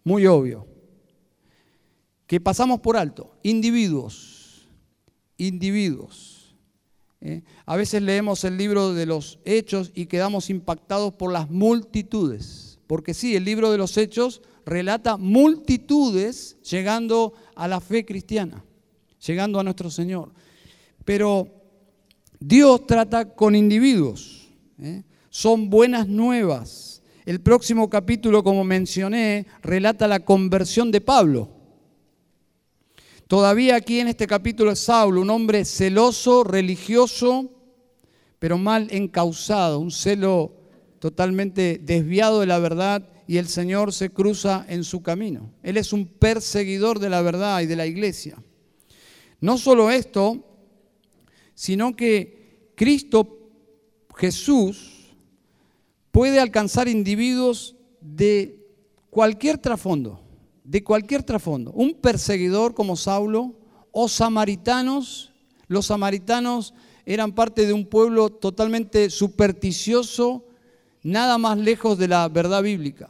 muy 0.03 0.25
obvio, 0.25 0.67
que 2.25 2.41
pasamos 2.41 2.81
por 2.81 2.97
alto. 2.97 3.37
Individuos, 3.43 4.67
individuos. 5.37 6.55
¿eh? 7.21 7.43
A 7.65 7.75
veces 7.75 8.01
leemos 8.01 8.43
el 8.43 8.57
libro 8.57 8.93
de 8.93 9.05
los 9.05 9.39
hechos 9.45 9.91
y 9.95 10.07
quedamos 10.07 10.49
impactados 10.49 11.13
por 11.13 11.31
las 11.31 11.49
multitudes, 11.49 12.66
porque 12.87 13.13
sí, 13.13 13.35
el 13.35 13.43
libro 13.43 13.71
de 13.71 13.77
los 13.77 13.97
hechos 13.97 14.41
relata 14.65 15.17
multitudes 15.17 16.57
llegando 16.61 17.33
a 17.55 17.67
la 17.67 17.79
fe 17.81 18.05
cristiana, 18.05 18.63
llegando 19.25 19.59
a 19.59 19.63
nuestro 19.63 19.91
Señor. 19.91 20.31
Pero 21.05 21.47
Dios 22.39 22.87
trata 22.87 23.33
con 23.33 23.55
individuos, 23.55 24.49
¿eh? 24.79 25.03
son 25.29 25.69
buenas 25.69 26.07
nuevas. 26.07 27.01
El 27.25 27.41
próximo 27.41 27.89
capítulo, 27.89 28.41
como 28.43 28.63
mencioné, 28.63 29.47
relata 29.61 30.07
la 30.07 30.21
conversión 30.21 30.91
de 30.91 31.01
Pablo. 31.01 31.49
Todavía 33.27 33.75
aquí 33.75 33.99
en 33.99 34.07
este 34.07 34.27
capítulo 34.27 34.71
es 34.71 34.79
Saulo, 34.79 35.21
un 35.21 35.29
hombre 35.29 35.65
celoso, 35.65 36.45
religioso, 36.45 37.51
pero 38.39 38.57
mal 38.57 38.87
encausado, 38.91 39.79
un 39.79 39.91
celo 39.91 40.56
totalmente 40.99 41.79
desviado 41.83 42.39
de 42.39 42.47
la 42.47 42.59
verdad 42.59 43.07
y 43.27 43.37
el 43.37 43.47
Señor 43.47 43.93
se 43.93 44.09
cruza 44.09 44.65
en 44.69 44.83
su 44.83 45.01
camino. 45.01 45.51
Él 45.63 45.77
es 45.77 45.93
un 45.93 46.07
perseguidor 46.07 46.99
de 46.99 47.09
la 47.09 47.21
verdad 47.21 47.61
y 47.61 47.65
de 47.65 47.75
la 47.75 47.85
iglesia. 47.85 48.37
No 49.41 49.57
solo 49.57 49.91
esto, 49.91 50.43
sino 51.53 51.95
que 51.95 52.71
Cristo 52.75 53.37
Jesús 54.15 55.13
puede 56.11 56.39
alcanzar 56.39 56.87
individuos 56.87 57.75
de 58.01 58.65
cualquier 59.09 59.57
trasfondo, 59.57 60.21
de 60.63 60.83
cualquier 60.83 61.23
trasfondo. 61.23 61.71
Un 61.71 61.93
perseguidor 61.93 62.73
como 62.73 62.95
Saulo 62.95 63.55
o 63.91 64.07
samaritanos. 64.07 65.33
Los 65.67 65.87
samaritanos 65.87 66.73
eran 67.05 67.33
parte 67.33 67.65
de 67.65 67.73
un 67.73 67.85
pueblo 67.85 68.29
totalmente 68.29 69.09
supersticioso, 69.09 70.46
nada 71.07 71.37
más 71.37 71.57
lejos 71.57 71.97
de 71.97 72.09
la 72.09 72.27
verdad 72.27 72.61
bíblica. 72.61 73.09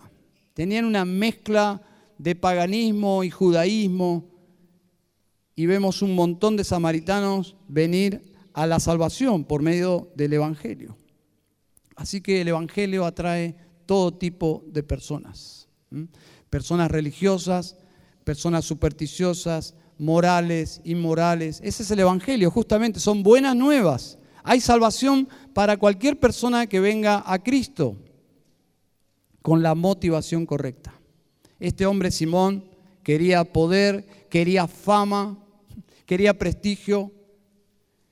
Tenían 0.53 0.85
una 0.85 1.03
mezcla 1.03 1.81
de 2.19 2.35
paganismo 2.35 3.23
y 3.23 3.31
judaísmo 3.31 4.25
y 5.55 5.65
vemos 5.65 6.03
un 6.03 6.13
montón 6.13 6.55
de 6.57 6.63
samaritanos 6.63 7.55
venir 7.67 8.35
a 8.53 8.67
la 8.67 8.79
salvación 8.79 9.43
por 9.43 9.63
medio 9.63 10.11
del 10.15 10.33
Evangelio. 10.33 10.95
Así 11.95 12.21
que 12.21 12.41
el 12.41 12.49
Evangelio 12.49 13.03
atrae 13.03 13.55
todo 13.87 14.13
tipo 14.13 14.63
de 14.67 14.83
personas. 14.83 15.67
Personas 16.51 16.91
religiosas, 16.91 17.77
personas 18.23 18.65
supersticiosas, 18.65 19.73
morales, 19.97 20.81
inmorales. 20.83 21.59
Ese 21.63 21.81
es 21.81 21.89
el 21.89 22.01
Evangelio, 22.01 22.51
justamente, 22.51 22.99
son 22.99 23.23
buenas 23.23 23.55
nuevas. 23.55 24.19
Hay 24.49 24.61
salvación 24.61 25.27
para 25.53 25.75
cualquier 25.75 26.21
persona 26.21 26.67
que 26.67 26.79
venga 26.79 27.21
a 27.25 27.43
Cristo 27.43 27.97
con 29.41 29.61
la 29.61 29.75
motivación 29.75 30.45
correcta. 30.45 30.97
Este 31.59 31.85
hombre 31.85 32.11
Simón 32.11 32.63
quería 33.03 33.43
poder, 33.43 34.05
quería 34.29 34.65
fama, 34.65 35.37
quería 36.05 36.37
prestigio 36.37 37.11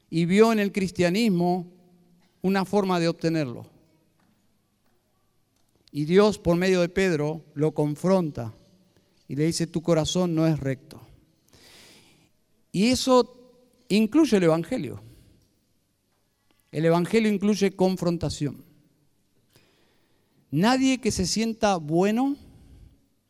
y 0.10 0.26
vio 0.26 0.52
en 0.52 0.60
el 0.60 0.74
cristianismo 0.74 1.72
una 2.42 2.66
forma 2.66 3.00
de 3.00 3.08
obtenerlo. 3.08 3.68
Y 5.90 6.04
Dios 6.04 6.38
por 6.38 6.58
medio 6.58 6.82
de 6.82 6.90
Pedro 6.90 7.46
lo 7.54 7.74
confronta 7.74 8.54
y 9.30 9.38
le 9.38 9.46
dice, 9.46 9.68
tu 9.68 9.82
corazón 9.82 10.36
no 10.36 10.46
es 10.46 10.60
recto. 10.60 11.00
Y 12.74 12.88
eso 12.88 13.86
incluye 13.88 14.36
el 14.36 14.44
Evangelio. 14.44 15.15
El 16.76 16.84
Evangelio 16.84 17.32
incluye 17.32 17.72
confrontación. 17.72 18.66
Nadie 20.52 21.00
que 21.00 21.10
se 21.10 21.26
sienta 21.26 21.78
bueno 21.78 22.36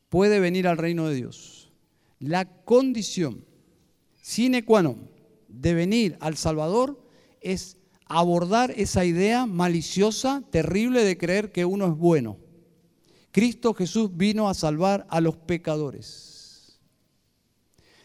puede 0.10 0.39
venir 0.39 0.67
al 0.67 0.79
reino 0.79 1.08
de 1.08 1.13
Dios. 1.13 1.71
La 2.17 2.45
condición 2.65 3.45
sine 4.19 4.65
qua 4.65 4.81
non 4.81 4.97
de 5.47 5.75
venir 5.77 6.17
al 6.21 6.38
Salvador 6.38 6.97
es 7.39 7.77
abordar 8.08 8.73
esa 8.77 9.05
idea 9.05 9.45
maliciosa, 9.45 10.41
terrible 10.49 11.03
de 11.03 11.15
creer 11.15 11.51
que 11.51 11.65
uno 11.65 11.86
es 11.86 11.95
bueno. 11.95 12.39
Cristo 13.29 13.75
Jesús 13.75 14.17
vino 14.17 14.49
a 14.49 14.55
salvar 14.55 15.05
a 15.08 15.21
los 15.21 15.38
pecadores. 15.38 16.79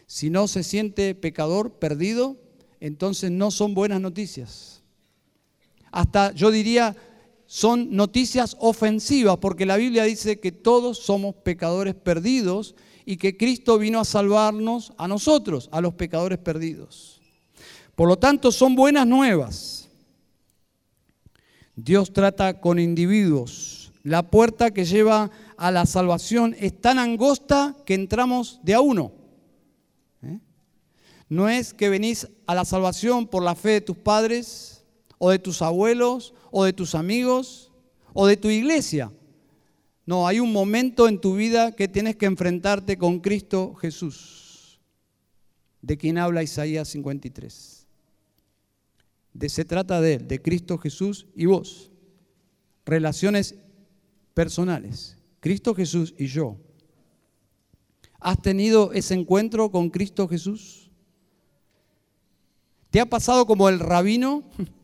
Si 0.05 0.29
no 0.29 0.47
se 0.47 0.61
siente 0.61 1.15
pecador, 1.15 1.79
perdido, 1.79 2.37
entonces 2.79 3.31
no 3.31 3.49
son 3.49 3.73
buenas 3.73 4.01
noticias. 4.01 4.80
Hasta 5.91 6.31
yo 6.33 6.51
diría, 6.51 6.95
son 7.45 7.95
noticias 7.95 8.55
ofensivas, 8.59 9.37
porque 9.37 9.65
la 9.65 9.75
Biblia 9.75 10.05
dice 10.05 10.39
que 10.39 10.53
todos 10.53 10.99
somos 10.99 11.35
pecadores 11.35 11.95
perdidos 11.95 12.75
y 13.05 13.17
que 13.17 13.35
Cristo 13.35 13.77
vino 13.77 13.99
a 13.99 14.05
salvarnos 14.05 14.93
a 14.97 15.07
nosotros, 15.07 15.67
a 15.73 15.81
los 15.81 15.93
pecadores 15.95 16.37
perdidos. 16.37 17.19
Por 17.95 18.07
lo 18.07 18.17
tanto, 18.17 18.51
son 18.53 18.75
buenas 18.75 19.05
nuevas. 19.05 19.89
Dios 21.75 22.13
trata 22.13 22.61
con 22.61 22.79
individuos. 22.79 23.91
La 24.03 24.29
puerta 24.29 24.71
que 24.71 24.85
lleva 24.85 25.29
a 25.57 25.71
la 25.71 25.85
salvación 25.85 26.55
es 26.57 26.79
tan 26.79 26.99
angosta 26.99 27.75
que 27.85 27.95
entramos 27.95 28.59
de 28.63 28.73
a 28.75 28.79
uno. 28.81 29.11
No 31.27 31.49
es 31.49 31.73
que 31.73 31.89
venís 31.89 32.27
a 32.45 32.55
la 32.55 32.65
salvación 32.65 33.27
por 33.27 33.43
la 33.43 33.55
fe 33.55 33.69
de 33.69 33.81
tus 33.81 33.97
padres 33.97 34.80
o 35.23 35.29
de 35.29 35.37
tus 35.37 35.61
abuelos 35.61 36.33
o 36.49 36.63
de 36.63 36.73
tus 36.73 36.95
amigos 36.95 37.71
o 38.11 38.25
de 38.25 38.37
tu 38.37 38.49
iglesia. 38.49 39.11
No, 40.03 40.25
hay 40.25 40.39
un 40.39 40.51
momento 40.51 41.07
en 41.07 41.21
tu 41.21 41.35
vida 41.35 41.75
que 41.75 41.87
tienes 41.87 42.15
que 42.15 42.25
enfrentarte 42.25 42.97
con 42.97 43.19
Cristo 43.19 43.75
Jesús, 43.75 44.79
de 45.79 45.95
quien 45.95 46.17
habla 46.17 46.41
Isaías 46.41 46.87
53. 46.87 47.85
De, 49.33 49.47
se 49.47 49.63
trata 49.63 50.01
de 50.01 50.15
él, 50.15 50.27
de 50.27 50.41
Cristo 50.41 50.79
Jesús 50.79 51.27
y 51.35 51.45
vos. 51.45 51.91
Relaciones 52.83 53.53
personales, 54.33 55.17
Cristo 55.39 55.75
Jesús 55.75 56.15
y 56.17 56.25
yo. 56.25 56.57
¿Has 58.19 58.41
tenido 58.41 58.91
ese 58.91 59.13
encuentro 59.13 59.69
con 59.69 59.91
Cristo 59.91 60.27
Jesús? 60.27 60.89
¿Te 62.89 62.99
ha 62.99 63.05
pasado 63.05 63.45
como 63.45 63.69
el 63.69 63.79
rabino 63.79 64.43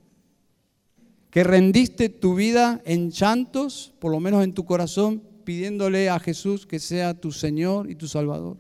que 1.30 1.44
rendiste 1.44 2.10
tu 2.10 2.36
vida 2.36 2.82
en 2.86 3.12
llantos, 3.12 3.94
por 4.00 4.12
lo 4.12 4.20
menos 4.20 4.44
en 4.44 4.54
tu 4.54 4.66
corazón, 4.66 5.24
pidiéndole 5.44 6.10
a 6.10 6.20
Jesús 6.20 6.66
que 6.66 6.80
sea 6.80 7.14
tu 7.14 7.32
Señor 7.32 7.90
y 7.90 7.96
tu 7.96 8.08
Salvador? 8.08 8.58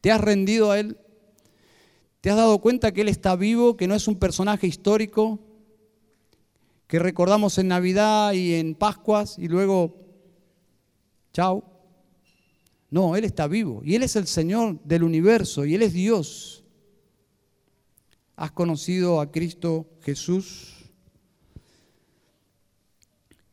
¿Te 0.00 0.10
has 0.10 0.20
rendido 0.20 0.70
a 0.70 0.78
Él? 0.78 0.96
¿Te 2.20 2.30
has 2.30 2.36
dado 2.36 2.58
cuenta 2.58 2.92
que 2.92 3.00
Él 3.00 3.08
está 3.08 3.36
vivo, 3.36 3.76
que 3.76 3.86
no 3.86 3.94
es 3.94 4.06
un 4.08 4.16
personaje 4.16 4.66
histórico, 4.66 5.38
que 6.86 6.98
recordamos 6.98 7.56
en 7.58 7.68
Navidad 7.68 8.32
y 8.32 8.54
en 8.54 8.74
Pascuas 8.74 9.38
y 9.38 9.48
luego, 9.48 9.96
chao? 11.32 11.64
No, 12.90 13.16
Él 13.16 13.24
está 13.24 13.46
vivo 13.46 13.80
y 13.84 13.94
Él 13.94 14.02
es 14.02 14.16
el 14.16 14.26
Señor 14.26 14.80
del 14.84 15.04
universo 15.04 15.64
y 15.64 15.74
Él 15.74 15.82
es 15.82 15.92
Dios 15.92 16.60
has 18.40 18.52
conocido 18.52 19.20
a 19.20 19.30
Cristo 19.30 19.86
Jesús. 20.00 20.79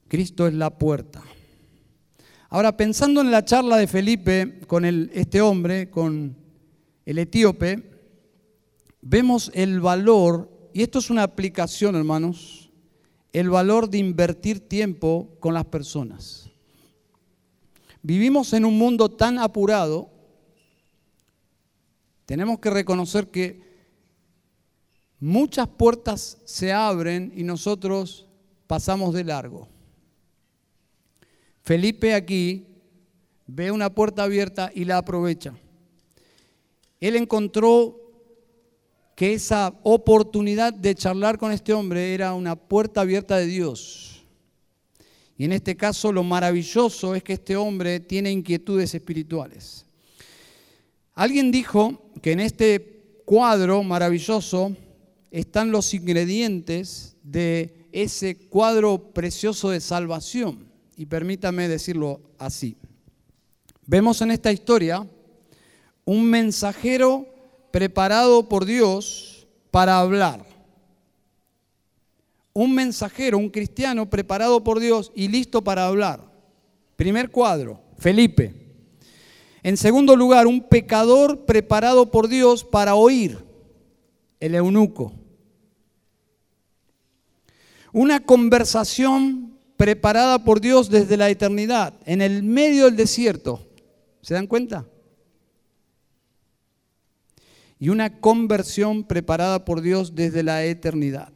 Cristo 0.08 0.48
es 0.48 0.54
la 0.54 0.70
puerta. 0.78 1.24
Ahora, 2.50 2.78
pensando 2.78 3.22
en 3.22 3.30
la 3.30 3.44
charla 3.44 3.78
de 3.78 3.88
Felipe 3.88 4.62
con 4.68 4.86
este 4.86 5.42
hombre, 5.42 5.90
con 5.90 6.38
el 7.06 7.18
etíope, 7.18 7.84
vemos 9.02 9.52
el 9.54 9.82
valor, 9.82 10.70
y 10.74 10.82
esto 10.82 11.00
es 11.00 11.10
una 11.10 11.24
aplicación, 11.24 11.96
hermanos, 11.96 12.70
el 13.34 13.50
valor 13.50 13.90
de 13.90 13.98
invertir 13.98 14.68
tiempo 14.68 15.36
con 15.40 15.54
las 15.54 15.66
personas. 15.66 16.50
Vivimos 18.02 18.54
en 18.54 18.64
un 18.64 18.78
mundo 18.78 19.10
tan 19.10 19.40
apurado, 19.40 20.10
tenemos 22.26 22.60
que 22.60 22.70
reconocer 22.70 23.28
que 23.30 23.62
muchas 25.20 25.68
puertas 25.68 26.38
se 26.46 26.72
abren 26.72 27.34
y 27.36 27.44
nosotros 27.44 28.28
pasamos 28.68 29.14
de 29.14 29.26
largo. 29.26 29.68
Felipe 31.68 32.14
aquí 32.14 32.66
ve 33.46 33.72
una 33.72 33.94
puerta 33.94 34.24
abierta 34.24 34.72
y 34.74 34.86
la 34.86 35.00
aprovecha. 35.00 35.54
Él 37.02 37.18
encontró 37.18 38.00
que 39.18 39.34
esa 39.34 39.78
oportunidad 39.84 40.72
de 40.72 40.96
charlar 40.96 41.38
con 41.38 41.52
este 41.52 41.74
hombre 41.74 42.14
era 42.14 42.34
una 42.36 42.56
puerta 42.56 43.02
abierta 43.02 43.36
de 43.36 43.48
Dios. 43.48 44.24
Y 45.38 45.44
en 45.44 45.52
este 45.52 45.76
caso 45.76 46.14
lo 46.14 46.24
maravilloso 46.24 47.14
es 47.16 47.22
que 47.22 47.34
este 47.34 47.58
hombre 47.58 48.00
tiene 48.00 48.32
inquietudes 48.32 48.96
espirituales. 48.96 49.86
Alguien 51.16 51.52
dijo 51.52 52.02
que 52.22 52.32
en 52.32 52.40
este 52.40 53.20
cuadro 53.26 53.84
maravilloso 53.84 54.74
están 55.32 55.72
los 55.72 55.94
ingredientes 55.94 57.18
de 57.24 57.90
ese 57.92 58.38
cuadro 58.38 59.12
precioso 59.12 59.70
de 59.72 59.82
salvación. 59.82 60.67
Y 60.98 61.06
permítame 61.06 61.68
decirlo 61.68 62.20
así. 62.40 62.76
Vemos 63.86 64.20
en 64.22 64.32
esta 64.32 64.52
historia 64.52 65.08
un 66.04 66.26
mensajero 66.26 67.28
preparado 67.72 68.50
por 68.50 68.66
Dios 68.66 69.48
para 69.70 70.00
hablar. 70.00 70.44
Un 72.52 72.74
mensajero, 72.74 73.38
un 73.38 73.52
cristiano 73.52 74.10
preparado 74.10 74.64
por 74.64 74.80
Dios 74.80 75.12
y 75.14 75.28
listo 75.28 75.64
para 75.64 75.86
hablar. 75.86 76.32
Primer 76.96 77.30
cuadro, 77.30 77.80
Felipe. 78.00 78.56
En 79.62 79.78
segundo 79.78 80.16
lugar, 80.16 80.48
un 80.48 80.62
pecador 80.62 81.46
preparado 81.46 82.10
por 82.10 82.28
Dios 82.28 82.64
para 82.64 82.96
oír 82.96 83.38
el 84.40 84.56
eunuco. 84.56 85.14
Una 87.94 88.20
conversación 88.20 89.57
preparada 89.78 90.44
por 90.44 90.60
Dios 90.60 90.90
desde 90.90 91.16
la 91.16 91.30
eternidad, 91.30 91.94
en 92.06 92.22
el 92.22 92.44
medio 92.44 92.86
del 92.86 92.98
desierto. 92.98 93.66
¿Se 94.22 94.34
dan 94.34 94.48
cuenta? 94.48 94.86
y 97.80 97.90
una 97.90 98.20
conversión 98.20 99.04
preparada 99.04 99.66
por 99.66 99.82
Dios 99.82 100.16
desde 100.16 100.44
la 100.44 100.66
eternidad. 100.66 101.32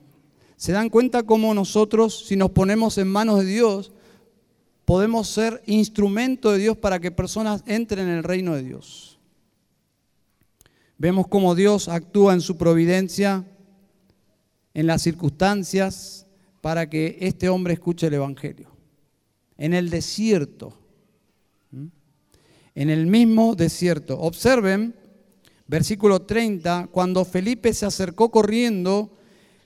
¿Se 0.55 0.71
dan 0.71 0.89
cuenta 0.89 1.23
cómo 1.23 1.53
nosotros, 1.53 2.25
si 2.27 2.35
nos 2.35 2.51
ponemos 2.51 2.97
en 2.97 3.07
manos 3.07 3.39
de 3.39 3.45
Dios, 3.45 3.91
podemos 4.85 5.27
ser 5.27 5.61
instrumento 5.65 6.51
de 6.51 6.59
Dios 6.59 6.77
para 6.77 6.99
que 6.99 7.11
personas 7.11 7.63
entren 7.65 8.07
en 8.07 8.17
el 8.17 8.23
reino 8.23 8.55
de 8.55 8.63
Dios? 8.63 9.19
Vemos 10.97 11.27
cómo 11.27 11.55
Dios 11.55 11.87
actúa 11.87 12.33
en 12.33 12.41
su 12.41 12.57
providencia, 12.57 13.45
en 14.73 14.87
las 14.87 15.01
circunstancias, 15.01 16.27
para 16.61 16.89
que 16.89 17.17
este 17.19 17.49
hombre 17.49 17.73
escuche 17.73 18.07
el 18.07 18.13
Evangelio. 18.13 18.71
En 19.57 19.73
el 19.73 19.89
desierto, 19.89 20.77
en 22.73 22.89
el 22.89 23.07
mismo 23.07 23.55
desierto. 23.55 24.19
Observen, 24.19 24.95
versículo 25.67 26.21
30, 26.21 26.89
cuando 26.91 27.25
Felipe 27.25 27.73
se 27.73 27.85
acercó 27.85 28.31
corriendo, 28.31 29.17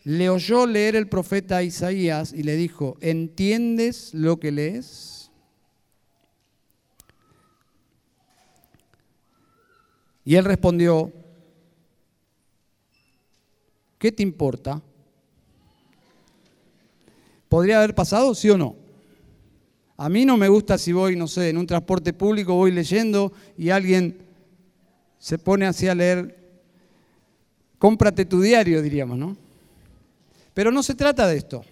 le 0.03 0.29
oyó 0.29 0.65
leer 0.65 0.95
el 0.95 1.07
profeta 1.07 1.63
Isaías 1.63 2.33
y 2.33 2.43
le 2.43 2.55
dijo, 2.55 2.97
¿entiendes 3.01 4.13
lo 4.13 4.39
que 4.39 4.51
lees? 4.51 5.31
Y 10.23 10.35
él 10.35 10.45
respondió, 10.45 11.13
¿qué 13.99 14.11
te 14.11 14.23
importa? 14.23 14.81
¿Podría 17.55 17.77
haber 17.77 17.95
pasado, 17.95 18.35
sí 18.35 18.49
o 18.49 18.57
no? 18.57 18.75
A 19.95 20.09
mí 20.09 20.25
no 20.25 20.35
me 20.35 20.49
gusta 20.49 20.77
si 20.77 20.91
voy, 20.91 21.15
no 21.15 21.25
sé, 21.25 21.47
en 21.47 21.57
un 21.57 21.65
transporte 21.65 22.11
público, 22.11 22.53
voy 22.53 22.69
leyendo 22.69 23.31
y 23.57 23.69
alguien 23.69 24.17
se 25.19 25.37
pone 25.37 25.65
así 25.65 25.87
a 25.87 25.95
leer, 25.95 26.37
cómprate 27.77 28.25
tu 28.25 28.41
diario, 28.41 28.81
diríamos, 28.81 29.17
¿no? 29.17 29.37
Pero 30.53 30.69
no 30.69 30.83
se 30.83 30.95
trata 30.95 31.27
de 31.27 31.37
esto. 31.37 31.63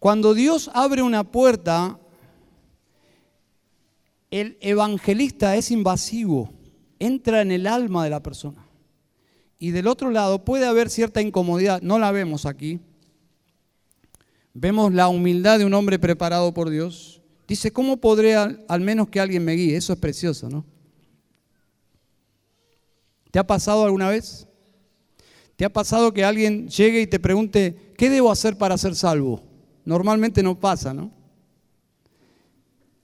Cuando 0.00 0.34
Dios 0.34 0.68
abre 0.74 1.02
una 1.02 1.22
puerta, 1.22 2.00
el 4.32 4.58
evangelista 4.60 5.54
es 5.54 5.70
invasivo, 5.70 6.50
entra 6.98 7.40
en 7.40 7.52
el 7.52 7.68
alma 7.68 8.02
de 8.02 8.10
la 8.10 8.20
persona. 8.20 8.66
Y 9.60 9.70
del 9.70 9.86
otro 9.86 10.10
lado 10.10 10.44
puede 10.44 10.66
haber 10.66 10.90
cierta 10.90 11.22
incomodidad, 11.22 11.82
no 11.82 12.00
la 12.00 12.10
vemos 12.10 12.46
aquí. 12.46 12.80
Vemos 14.54 14.94
la 14.94 15.08
humildad 15.08 15.58
de 15.58 15.64
un 15.64 15.74
hombre 15.74 15.98
preparado 15.98 16.54
por 16.54 16.70
Dios. 16.70 17.20
Dice, 17.48 17.72
¿cómo 17.72 17.96
podré 17.96 18.36
al, 18.36 18.80
menos 18.80 19.08
que 19.08 19.18
alguien 19.18 19.44
me 19.44 19.52
guíe? 19.52 19.76
Eso 19.76 19.92
es 19.92 19.98
precioso, 19.98 20.48
¿no? 20.48 20.64
¿Te 23.32 23.40
ha 23.40 23.46
pasado 23.46 23.84
alguna 23.84 24.08
vez? 24.08 24.46
¿Te 25.56 25.64
ha 25.64 25.72
pasado 25.72 26.14
que 26.14 26.24
alguien 26.24 26.68
llegue 26.68 27.00
y 27.00 27.06
te 27.08 27.18
pregunte, 27.18 27.92
¿qué 27.98 28.08
debo 28.08 28.30
hacer 28.30 28.56
para 28.56 28.78
ser 28.78 28.94
salvo? 28.94 29.42
Normalmente 29.84 30.40
no 30.40 30.58
pasa, 30.58 30.94
¿no? 30.94 31.10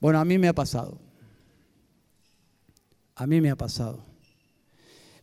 Bueno, 0.00 0.20
a 0.20 0.24
mí 0.24 0.38
me 0.38 0.48
ha 0.48 0.54
pasado. 0.54 0.98
A 3.16 3.26
mí 3.26 3.40
me 3.40 3.50
ha 3.50 3.56
pasado. 3.56 4.04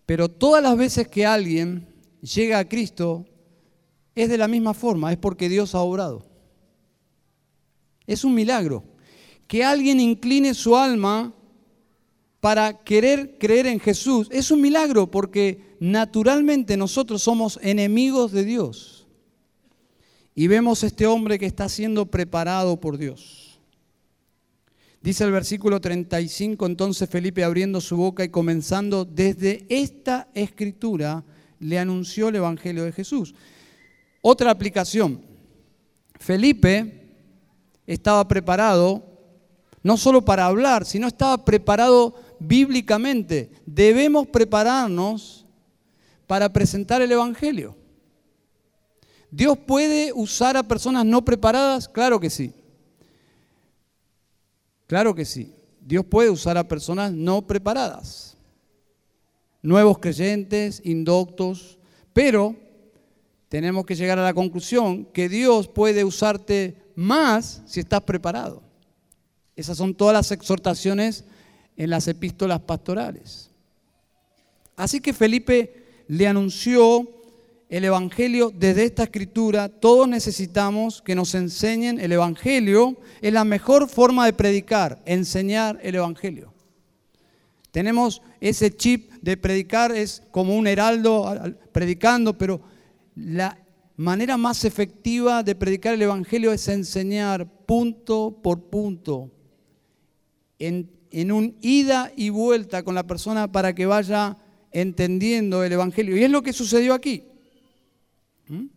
Pero 0.06 0.30
todas 0.30 0.62
las 0.62 0.78
veces 0.78 1.08
que 1.08 1.26
alguien 1.26 1.88
llega 2.22 2.60
a 2.60 2.68
Cristo, 2.68 3.26
es 4.18 4.30
de 4.30 4.38
la 4.38 4.48
misma 4.48 4.74
forma, 4.74 5.12
es 5.12 5.18
porque 5.18 5.48
Dios 5.48 5.76
ha 5.76 5.80
obrado. 5.80 6.26
Es 8.08 8.24
un 8.24 8.34
milagro. 8.34 8.84
Que 9.48 9.64
alguien 9.64 10.00
incline 10.00 10.54
su 10.54 10.76
alma 10.76 11.34
para 12.40 12.84
querer 12.84 13.38
creer 13.38 13.68
en 13.68 13.80
Jesús 13.80 14.28
es 14.32 14.52
un 14.52 14.62
milagro 14.62 15.10
porque 15.10 15.76
naturalmente 15.80 16.78
nosotros 16.78 17.22
somos 17.22 17.60
enemigos 17.62 18.32
de 18.32 18.44
Dios. 18.44 19.08
Y 20.34 20.48
vemos 20.48 20.84
este 20.84 21.06
hombre 21.06 21.38
que 21.38 21.46
está 21.46 21.70
siendo 21.70 22.08
preparado 22.08 22.80
por 22.80 22.98
Dios. 22.98 23.60
Dice 25.02 25.24
el 25.24 25.32
versículo 25.32 25.80
35, 25.80 26.66
entonces 26.66 27.08
Felipe 27.08 27.44
abriendo 27.44 27.82
su 27.82 27.96
boca 27.98 28.24
y 28.24 28.30
comenzando 28.30 29.06
desde 29.06 29.66
esta 29.70 30.28
escritura, 30.34 31.24
le 31.60 31.80
anunció 31.80 32.30
el 32.30 32.36
Evangelio 32.36 32.84
de 32.84 32.92
Jesús. 32.92 33.34
Otra 34.30 34.52
aplicación. 34.52 35.22
Felipe 36.20 37.16
estaba 37.86 38.28
preparado 38.28 39.02
no 39.82 39.96
solo 39.96 40.26
para 40.26 40.48
hablar, 40.48 40.86
sino 40.86 41.08
estaba 41.08 41.46
preparado 41.46 42.14
bíblicamente. 42.38 43.50
Debemos 43.66 44.28
prepararnos 44.28 45.46
para 46.28 46.52
presentar 46.52 47.02
el 47.02 47.14
Evangelio. 47.14 47.78
¿Dios 49.32 49.58
puede 49.60 50.12
usar 50.12 50.58
a 50.58 50.64
personas 50.64 51.06
no 51.06 51.24
preparadas? 51.24 51.88
Claro 51.88 52.20
que 52.20 52.30
sí. 52.30 52.54
Claro 54.88 55.16
que 55.16 55.24
sí. 55.24 55.56
Dios 55.80 56.04
puede 56.04 56.30
usar 56.30 56.58
a 56.58 56.68
personas 56.68 57.14
no 57.14 57.48
preparadas. 57.48 58.36
Nuevos 59.62 60.00
creyentes, 60.00 60.82
indoctos, 60.84 61.80
pero 62.12 62.67
tenemos 63.50 63.86
que 63.86 63.96
llegar 63.96 64.20
a 64.20 64.24
la 64.24 64.34
conclusión 64.34 65.06
que 65.06 65.30
Dios 65.30 65.68
puede 65.68 66.04
usarte 66.04 66.76
más 66.96 67.62
si 67.66 67.80
estás 67.80 68.02
preparado. 68.02 68.62
Esas 69.56 69.78
son 69.78 69.96
todas 69.96 70.14
las 70.14 70.32
exhortaciones 70.32 71.24
en 71.78 71.90
las 71.90 72.08
epístolas 72.08 72.60
pastorales. 72.60 73.50
Así 74.76 75.00
que 75.00 75.14
Felipe 75.14 76.04
le 76.08 76.28
anunció 76.28 77.08
el 77.70 77.84
Evangelio 77.84 78.52
desde 78.54 78.86
esta 78.86 79.04
escritura. 79.04 79.70
Todos 79.70 80.08
necesitamos 80.08 81.02
que 81.02 81.16
nos 81.16 81.34
enseñen 81.36 82.00
el 82.00 82.12
Evangelio. 82.12 82.98
Es 83.22 83.34
la 83.34 83.44
mejor 83.44 83.90
forma 83.90 84.26
de 84.26 84.34
predicar, 84.34 85.02
enseñar 85.06 85.80
el 85.82 85.96
Evangelio. 85.96 86.54
Tenemos 87.72 88.22
ese 88.40 88.76
chip 88.76 89.12
de 89.22 89.38
predicar, 89.38 89.92
es 89.92 90.24
como 90.32 90.56
un 90.56 90.68
heraldo 90.68 91.26
predicando, 91.72 92.38
pero 92.38 92.62
la 93.18 93.58
manera 93.96 94.38
más 94.38 94.64
efectiva 94.64 95.42
de 95.42 95.56
predicar 95.56 95.96
el 95.96 96.02
Evangelio 96.04 96.52
es 96.54 96.68
enseñar 96.68 97.48
punto 97.66 98.40
por 98.44 98.70
punto, 98.70 99.32
en, 100.60 100.92
un 101.32 101.58
ida 101.62 102.12
y 102.16 102.30
vuelta 102.30 102.84
con 102.84 102.94
la 102.94 103.08
persona 103.08 103.52
para 103.52 103.74
que 103.74 103.86
vaya 103.86 104.38
entendiendo 104.72 105.64
el 105.64 105.74
Evangelio. 105.74 106.16
Y 106.16 106.24
es 106.24 106.30
lo 106.30 106.44
que 106.44 106.54
sucedió 106.54 106.94
aquí. 106.94 107.24
¿Mm? 108.48 108.68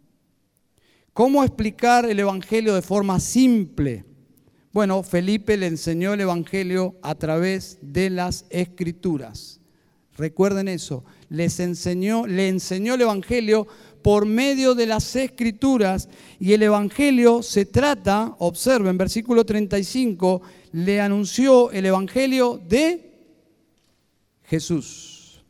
¿Cómo 1.12 1.45
explicar 1.45 2.07
el 2.07 2.18
Evangelio 2.18 2.74
de 2.74 2.82
forma 2.82 3.20
simple? 3.20 4.05
Bueno, 4.72 5.03
Felipe 5.03 5.57
le 5.57 5.66
enseñó 5.66 6.14
el 6.14 6.20
Evangelio 6.20 6.97
a 7.03 7.14
través 7.14 7.78
de 7.82 8.09
las 8.09 8.47
Escrituras. 8.49 9.61
Recuerden 10.16 10.68
eso. 10.68 11.05
Les 11.28 11.61
enseñó, 11.61 12.26
le 12.26 12.49
enseñó 12.49 12.95
el 12.95 13.01
Evangelio 13.01 13.66
por 14.03 14.26
medio 14.26 14.74
de 14.74 14.86
las 14.86 15.14
escrituras 15.16 16.09
y 16.38 16.53
el 16.53 16.62
Evangelio 16.62 17.42
se 17.42 17.66
trata, 17.66 18.34
observen, 18.38 18.96
versículo 18.96 19.44
35, 19.44 20.42
le 20.72 21.01
anunció 21.01 21.70
el 21.70 21.86
Evangelio 21.86 22.61
de 22.68 23.11
Jesús. 24.44 25.42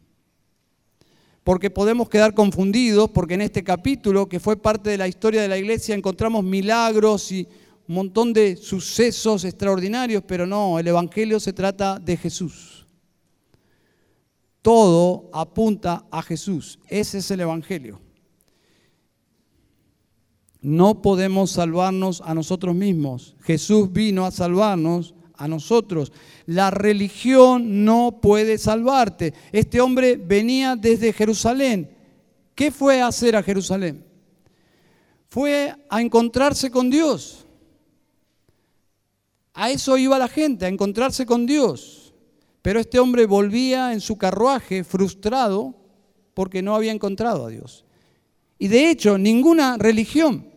Porque 1.44 1.70
podemos 1.70 2.08
quedar 2.08 2.34
confundidos, 2.34 3.10
porque 3.10 3.34
en 3.34 3.42
este 3.42 3.64
capítulo, 3.64 4.28
que 4.28 4.40
fue 4.40 4.56
parte 4.56 4.90
de 4.90 4.98
la 4.98 5.08
historia 5.08 5.42
de 5.42 5.48
la 5.48 5.58
iglesia, 5.58 5.94
encontramos 5.94 6.44
milagros 6.44 7.32
y 7.32 7.48
un 7.88 7.94
montón 7.94 8.32
de 8.32 8.56
sucesos 8.56 9.44
extraordinarios, 9.44 10.22
pero 10.26 10.46
no, 10.46 10.78
el 10.78 10.86
Evangelio 10.86 11.40
se 11.40 11.52
trata 11.52 11.98
de 11.98 12.16
Jesús. 12.16 12.86
Todo 14.62 15.30
apunta 15.32 16.04
a 16.10 16.22
Jesús. 16.22 16.78
Ese 16.86 17.18
es 17.18 17.30
el 17.30 17.40
Evangelio. 17.40 18.00
No 20.62 21.00
podemos 21.00 21.52
salvarnos 21.52 22.22
a 22.24 22.34
nosotros 22.34 22.74
mismos. 22.74 23.34
Jesús 23.42 23.92
vino 23.92 24.26
a 24.26 24.30
salvarnos 24.30 25.14
a 25.36 25.48
nosotros. 25.48 26.12
La 26.46 26.70
religión 26.70 27.84
no 27.84 28.20
puede 28.20 28.58
salvarte. 28.58 29.32
Este 29.52 29.80
hombre 29.80 30.16
venía 30.16 30.76
desde 30.76 31.14
Jerusalén. 31.14 31.90
¿Qué 32.54 32.70
fue 32.70 33.00
a 33.00 33.06
hacer 33.06 33.36
a 33.36 33.42
Jerusalén? 33.42 34.04
Fue 35.30 35.74
a 35.88 36.00
encontrarse 36.02 36.70
con 36.70 36.90
Dios. 36.90 37.46
A 39.54 39.70
eso 39.70 39.96
iba 39.96 40.18
la 40.18 40.28
gente, 40.28 40.66
a 40.66 40.68
encontrarse 40.68 41.24
con 41.24 41.46
Dios. 41.46 42.12
Pero 42.60 42.80
este 42.80 42.98
hombre 42.98 43.24
volvía 43.24 43.94
en 43.94 44.00
su 44.00 44.18
carruaje 44.18 44.84
frustrado 44.84 45.74
porque 46.34 46.60
no 46.60 46.74
había 46.74 46.92
encontrado 46.92 47.46
a 47.46 47.48
Dios. 47.48 47.86
Y 48.58 48.68
de 48.68 48.90
hecho, 48.90 49.16
ninguna 49.16 49.78
religión 49.78 50.49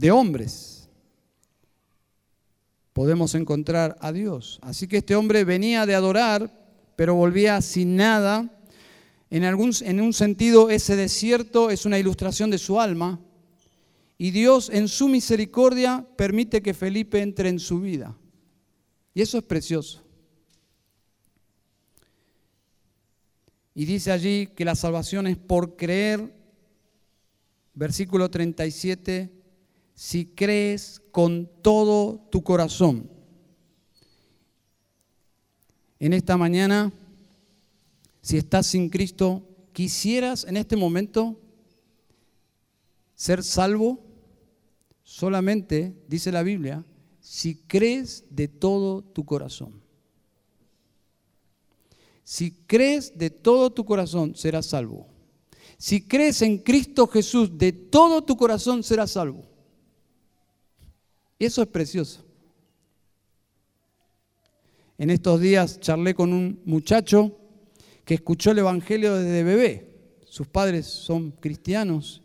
de 0.00 0.10
hombres 0.10 0.88
podemos 2.94 3.34
encontrar 3.34 3.98
a 4.00 4.12
Dios. 4.12 4.58
Así 4.62 4.88
que 4.88 4.98
este 4.98 5.14
hombre 5.14 5.44
venía 5.44 5.84
de 5.84 5.94
adorar, 5.94 6.50
pero 6.96 7.14
volvía 7.14 7.60
sin 7.60 7.96
nada. 7.96 8.50
En, 9.28 9.44
algún, 9.44 9.72
en 9.82 10.00
un 10.00 10.14
sentido, 10.14 10.70
ese 10.70 10.96
desierto 10.96 11.68
es 11.68 11.84
una 11.84 11.98
ilustración 11.98 12.50
de 12.50 12.56
su 12.56 12.80
alma. 12.80 13.20
Y 14.16 14.30
Dios 14.30 14.70
en 14.70 14.88
su 14.88 15.06
misericordia 15.06 16.06
permite 16.16 16.62
que 16.62 16.72
Felipe 16.72 17.20
entre 17.20 17.50
en 17.50 17.58
su 17.58 17.80
vida. 17.80 18.16
Y 19.12 19.20
eso 19.20 19.36
es 19.36 19.44
precioso. 19.44 20.02
Y 23.74 23.84
dice 23.84 24.12
allí 24.12 24.46
que 24.46 24.64
la 24.64 24.74
salvación 24.74 25.26
es 25.26 25.36
por 25.36 25.76
creer, 25.76 26.34
versículo 27.74 28.30
37, 28.30 29.39
si 30.00 30.24
crees 30.24 31.02
con 31.12 31.46
todo 31.60 32.26
tu 32.30 32.42
corazón. 32.42 33.10
En 35.98 36.14
esta 36.14 36.38
mañana, 36.38 36.90
si 38.22 38.38
estás 38.38 38.68
sin 38.68 38.88
Cristo, 38.88 39.46
quisieras 39.74 40.44
en 40.44 40.56
este 40.56 40.74
momento 40.74 41.38
ser 43.14 43.44
salvo, 43.44 44.00
solamente, 45.02 45.94
dice 46.08 46.32
la 46.32 46.42
Biblia, 46.42 46.82
si 47.20 47.56
crees 47.56 48.24
de 48.30 48.48
todo 48.48 49.02
tu 49.02 49.26
corazón. 49.26 49.82
Si 52.24 52.52
crees 52.52 53.18
de 53.18 53.28
todo 53.28 53.68
tu 53.68 53.84
corazón, 53.84 54.34
serás 54.34 54.64
salvo. 54.64 55.08
Si 55.76 56.00
crees 56.00 56.40
en 56.40 56.56
Cristo 56.56 57.06
Jesús 57.06 57.58
de 57.58 57.72
todo 57.72 58.24
tu 58.24 58.38
corazón, 58.38 58.82
serás 58.82 59.10
salvo. 59.10 59.49
Eso 61.40 61.62
es 61.62 61.68
precioso. 61.68 62.24
En 64.96 65.10
estos 65.10 65.40
días 65.40 65.80
charlé 65.80 66.14
con 66.14 66.32
un 66.32 66.62
muchacho 66.64 67.36
que 68.04 68.14
escuchó 68.14 68.52
el 68.52 68.60
Evangelio 68.60 69.16
desde 69.16 69.42
bebé. 69.42 70.16
Sus 70.26 70.46
padres 70.46 70.86
son 70.86 71.32
cristianos. 71.32 72.22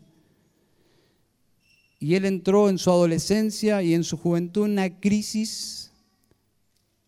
Y 1.98 2.14
él 2.14 2.26
entró 2.26 2.68
en 2.68 2.78
su 2.78 2.90
adolescencia 2.90 3.82
y 3.82 3.94
en 3.94 4.04
su 4.04 4.16
juventud 4.16 4.66
en 4.66 4.72
una 4.72 5.00
crisis, 5.00 5.90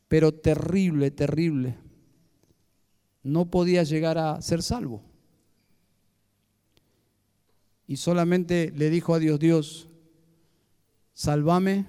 pero 0.09 0.34
terrible, 0.34 1.12
terrible 1.12 1.76
no 3.28 3.50
podía 3.50 3.82
llegar 3.82 4.18
a 4.18 4.40
ser 4.40 4.62
salvo. 4.62 5.02
Y 7.86 7.96
solamente 7.96 8.72
le 8.74 8.90
dijo 8.90 9.14
a 9.14 9.18
Dios, 9.18 9.38
Dios, 9.38 9.88
sálvame, 11.14 11.86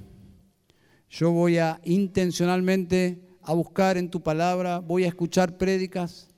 yo 1.10 1.32
voy 1.32 1.58
a 1.58 1.82
intencionalmente 1.84 3.20
a 3.42 3.54
buscar 3.54 3.98
en 3.98 4.10
tu 4.10 4.22
palabra, 4.22 4.80
voy 4.80 5.06
a 5.06 5.08
escuchar 5.08 5.58
prédicas, 5.58 6.30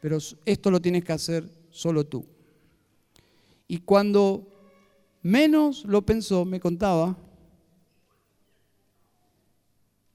pero 0.00 0.18
esto 0.44 0.70
lo 0.70 0.80
tienes 0.80 1.04
que 1.04 1.12
hacer 1.12 1.50
solo 1.70 2.06
tú. 2.06 2.24
Y 3.66 3.78
cuando 3.78 4.46
menos 5.22 5.84
lo 5.84 6.02
pensó, 6.06 6.44
me 6.44 6.60
contaba, 6.60 7.16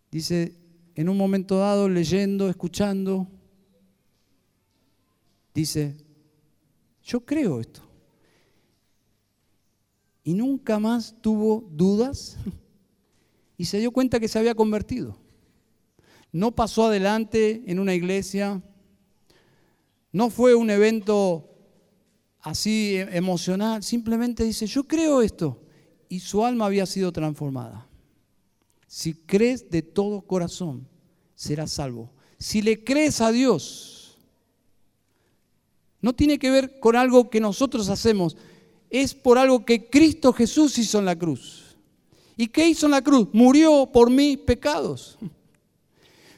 dice, 0.10 0.56
en 0.96 1.10
un 1.10 1.18
momento 1.18 1.58
dado, 1.58 1.90
leyendo, 1.90 2.50
escuchando, 2.50 3.28
dice, 5.54 5.98
yo 7.04 7.26
creo 7.26 7.60
esto. 7.60 7.82
Y 10.24 10.34
nunca 10.34 10.80
más 10.80 11.16
tuvo 11.22 11.68
dudas 11.70 12.38
y 13.64 13.66
se 13.66 13.80
dio 13.80 13.92
cuenta 13.92 14.20
que 14.20 14.28
se 14.28 14.38
había 14.38 14.56
convertido. 14.56 15.18
No 16.34 16.54
pasó 16.54 16.88
adelante 16.88 17.64
en 17.66 17.80
una 17.80 17.94
iglesia, 17.94 18.62
no 20.12 20.30
fue 20.30 20.54
un 20.54 20.70
evento 20.70 21.50
así 22.42 22.98
emocional, 22.98 23.82
simplemente 23.82 24.44
dice, 24.44 24.68
yo 24.68 24.84
creo 24.84 25.22
esto. 25.22 25.64
Y 26.10 26.20
su 26.20 26.44
alma 26.44 26.66
había 26.66 26.86
sido 26.86 27.14
transformada. 27.14 27.88
Si 28.86 29.14
crees 29.14 29.70
de 29.70 29.82
todo 29.82 30.24
corazón, 30.24 30.86
serás 31.34 31.72
salvo. 31.72 32.12
Si 32.38 32.62
le 32.62 32.84
crees 32.84 33.22
a 33.22 33.32
Dios, 33.32 34.18
no 36.02 36.12
tiene 36.12 36.38
que 36.38 36.52
ver 36.52 36.82
con 36.82 36.98
algo 36.98 37.30
que 37.30 37.40
nosotros 37.40 37.88
hacemos, 37.88 38.36
es 38.90 39.14
por 39.14 39.38
algo 39.38 39.64
que 39.64 39.90
Cristo 39.90 40.34
Jesús 40.34 40.78
hizo 40.78 41.00
en 41.00 41.06
la 41.06 41.18
cruz. 41.18 41.63
¿Y 42.36 42.48
qué 42.48 42.68
hizo 42.68 42.88
en 42.88 42.92
la 42.92 43.02
cruz? 43.02 43.28
Murió 43.32 43.90
por 43.92 44.10
mis 44.10 44.38
pecados. 44.38 45.18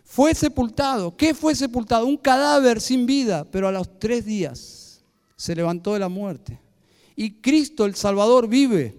Fue 0.04 0.36
sepultado. 0.36 1.16
¿Qué 1.16 1.34
fue 1.34 1.56
sepultado? 1.56 2.06
Un 2.06 2.18
cadáver 2.18 2.80
sin 2.80 3.06
vida, 3.06 3.46
pero 3.50 3.68
a 3.68 3.72
los 3.72 4.00
tres 4.00 4.26
días 4.26 5.04
se 5.36 5.56
levantó 5.56 5.94
de 5.94 6.00
la 6.00 6.10
muerte. 6.10 6.60
Y 7.16 7.42
Cristo 7.42 7.86
el 7.86 7.96
Salvador 7.96 8.48
vive. 8.48 8.96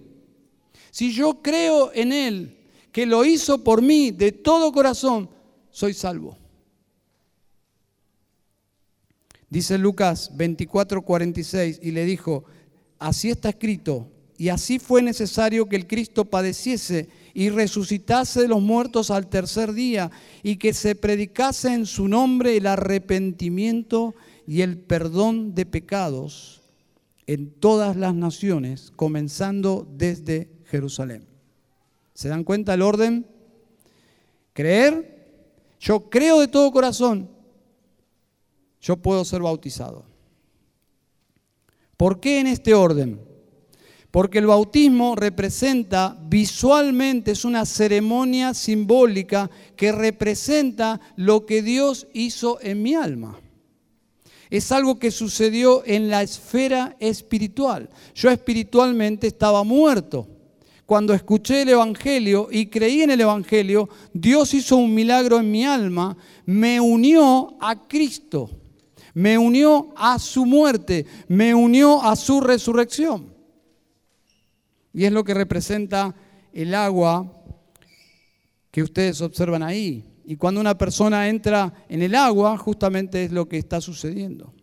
Si 0.91 1.13
yo 1.13 1.41
creo 1.41 1.91
en 1.93 2.11
Él, 2.11 2.57
que 2.91 3.05
lo 3.05 3.23
hizo 3.25 3.63
por 3.63 3.81
mí 3.81 4.11
de 4.11 4.31
todo 4.31 4.71
corazón, 4.71 5.29
soy 5.69 5.93
salvo. 5.93 6.37
Dice 9.49 9.77
Lucas 9.77 10.35
24, 10.35 11.03
46, 11.03 11.79
y 11.81 11.91
le 11.91 12.05
dijo, 12.05 12.43
así 12.99 13.29
está 13.29 13.49
escrito, 13.49 14.11
y 14.37 14.49
así 14.49 14.77
fue 14.77 15.01
necesario 15.01 15.67
que 15.67 15.75
el 15.75 15.87
Cristo 15.87 16.25
padeciese 16.25 17.09
y 17.33 17.49
resucitase 17.49 18.41
de 18.41 18.47
los 18.47 18.61
muertos 18.61 19.09
al 19.09 19.27
tercer 19.27 19.73
día, 19.73 20.11
y 20.43 20.57
que 20.57 20.73
se 20.73 20.95
predicase 20.95 21.73
en 21.73 21.85
su 21.85 22.07
nombre 22.07 22.57
el 22.57 22.67
arrepentimiento 22.67 24.13
y 24.45 24.61
el 24.61 24.77
perdón 24.77 25.55
de 25.55 25.65
pecados 25.65 26.61
en 27.25 27.51
todas 27.51 27.95
las 27.95 28.13
naciones, 28.13 28.91
comenzando 28.95 29.87
desde 29.97 30.49
Jerusalén. 30.65 31.27
¿Se 32.13 32.29
dan 32.29 32.43
cuenta 32.43 32.73
el 32.73 32.81
orden? 32.81 33.27
Creer, 34.53 35.17
yo 35.79 36.09
creo 36.09 36.39
de 36.39 36.47
todo 36.47 36.71
corazón, 36.71 37.29
yo 38.81 38.97
puedo 38.97 39.25
ser 39.25 39.41
bautizado. 39.41 40.05
¿Por 41.97 42.19
qué 42.19 42.39
en 42.39 42.47
este 42.47 42.73
orden? 42.73 43.26
Porque 44.11 44.39
el 44.39 44.47
bautismo 44.47 45.15
representa 45.15 46.17
visualmente, 46.27 47.31
es 47.31 47.45
una 47.45 47.65
ceremonia 47.65 48.53
simbólica 48.53 49.49
que 49.75 49.91
representa 49.91 50.99
lo 51.15 51.45
que 51.45 51.61
Dios 51.61 52.07
hizo 52.13 52.59
en 52.61 52.81
mi 52.81 52.95
alma. 52.95 53.39
Es 54.49 54.71
algo 54.71 54.97
que 54.97 55.11
sucedió 55.11 55.83
en 55.85 56.09
la 56.09 56.23
esfera 56.23 56.95
espiritual. 56.99 57.89
Yo 58.15 58.29
espiritualmente 58.29 59.27
estaba 59.27 59.63
muerto. 59.63 60.27
Cuando 60.85 61.13
escuché 61.13 61.63
el 61.63 61.69
Evangelio 61.69 62.47
y 62.49 62.67
creí 62.67 63.01
en 63.01 63.11
el 63.11 63.19
Evangelio, 63.19 63.89
Dios 64.13 64.53
hizo 64.53 64.77
un 64.77 64.93
milagro 64.93 65.37
en 65.37 65.51
mi 65.51 65.65
alma, 65.65 66.15
me 66.45 66.79
unió 66.79 67.57
a 67.59 67.87
Cristo 67.87 68.49
me 69.17 69.35
unió 69.35 69.95
a 69.95 70.19
su 70.19 70.45
muerte, 70.45 71.07
me 71.27 71.55
unió 71.55 72.03
a 72.03 72.15
su 72.15 72.39
resurrección. 72.39 73.33
Y 74.97 75.05
es 75.05 75.11
lo 75.11 75.23
que 75.23 75.35
representa 75.35 76.15
el 76.51 76.73
agua 76.73 77.31
que 78.71 78.81
ustedes 78.81 79.21
observan 79.21 79.61
ahí. 79.61 80.03
Y 80.25 80.37
cuando 80.37 80.59
una 80.59 80.75
persona 80.75 81.29
entra 81.29 81.71
en 81.87 82.01
el 82.01 82.15
agua, 82.15 82.57
justamente 82.57 83.23
es 83.23 83.31
lo 83.31 83.47
que 83.47 83.59
está 83.59 83.79
sucediendo. 83.79 84.55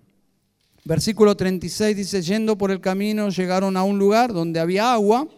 Versículo 0.85 1.37
36 1.37 1.97
dice, 1.97 2.21
yendo 2.21 2.59
por 2.59 2.73
el 2.73 2.81
camino 2.81 3.29
llegaron 3.29 3.77
a 3.77 3.85
un 3.85 3.97
lugar 3.97 4.33
donde 4.33 4.59
había 4.59 4.93
agua 4.93 5.29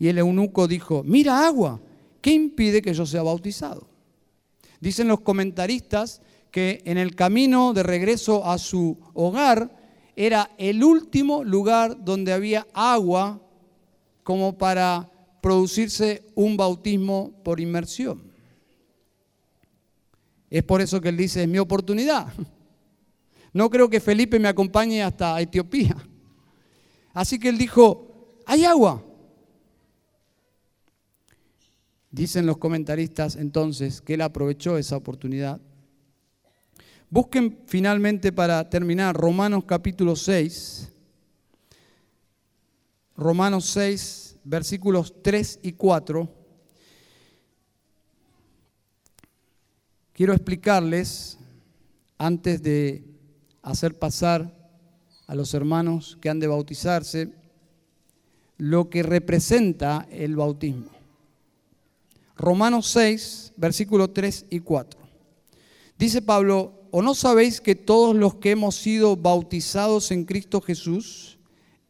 y 0.00 0.08
el 0.08 0.18
eunuco 0.18 0.66
dijo, 0.66 1.04
mira 1.04 1.46
agua, 1.46 1.80
¿qué 2.20 2.32
impide 2.32 2.82
que 2.82 2.94
yo 2.94 3.06
sea 3.06 3.22
bautizado? 3.22 3.86
Dicen 4.80 5.06
los 5.06 5.20
comentaristas 5.20 6.22
que 6.50 6.82
en 6.86 6.98
el 6.98 7.14
camino 7.14 7.72
de 7.72 7.84
regreso 7.84 8.44
a 8.50 8.58
su 8.58 8.98
hogar 9.14 9.78
era 10.16 10.50
el 10.58 10.82
último 10.82 11.44
lugar 11.44 12.04
donde 12.04 12.32
había 12.32 12.66
agua 12.74 13.40
como 14.22 14.56
para 14.56 15.10
producirse 15.40 16.24
un 16.34 16.56
bautismo 16.56 17.32
por 17.42 17.60
inmersión. 17.60 18.22
Es 20.50 20.62
por 20.62 20.80
eso 20.80 21.00
que 21.00 21.08
él 21.08 21.16
dice, 21.16 21.42
es 21.42 21.48
mi 21.48 21.58
oportunidad. 21.58 22.32
No 23.54 23.68
creo 23.68 23.90
que 23.90 24.00
Felipe 24.00 24.38
me 24.38 24.48
acompañe 24.48 25.02
hasta 25.02 25.38
Etiopía. 25.38 25.94
Así 27.12 27.38
que 27.38 27.50
él 27.50 27.58
dijo, 27.58 28.38
hay 28.46 28.64
agua. 28.64 29.04
Dicen 32.10 32.46
los 32.46 32.56
comentaristas 32.56 33.36
entonces 33.36 34.00
que 34.00 34.14
él 34.14 34.22
aprovechó 34.22 34.78
esa 34.78 34.96
oportunidad 34.96 35.60
Busquen 37.12 37.58
finalmente 37.66 38.32
para 38.32 38.70
terminar 38.70 39.14
Romanos 39.14 39.64
capítulo 39.66 40.16
6. 40.16 40.91
Romanos 43.22 43.66
6, 43.66 44.36
versículos 44.44 45.14
3 45.22 45.60
y 45.62 45.72
4. 45.72 46.42
quiero 50.12 50.34
explicarles, 50.34 51.38
antes 52.18 52.62
de 52.62 53.04
hacer 53.62 53.98
pasar 53.98 54.56
a 55.26 55.34
los 55.34 55.52
hermanos 55.54 56.16
que 56.20 56.28
han 56.28 56.38
de 56.38 56.46
bautizarse, 56.46 57.32
lo 58.58 58.88
que 58.88 59.02
representa 59.02 60.06
el 60.10 60.36
bautismo. 60.36 60.90
Romanos 62.36 62.86
6, 62.88 63.54
versículos 63.56 64.14
3 64.14 64.46
y 64.50 64.60
4. 64.60 65.00
Dice 65.98 66.22
Pablo, 66.22 66.86
¿o 66.92 67.02
no 67.02 67.14
sabéis 67.14 67.60
que 67.60 67.74
todos 67.74 68.14
los 68.14 68.36
que 68.36 68.52
hemos 68.52 68.76
sido 68.76 69.16
bautizados 69.16 70.12
en 70.12 70.24
Cristo 70.24 70.60
Jesús, 70.60 71.31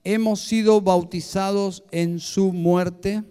hemos 0.04 0.40
sido 0.40 0.80
bautizados 0.80 1.84
en 1.90 2.18
su 2.18 2.52
muerte? 2.52 3.22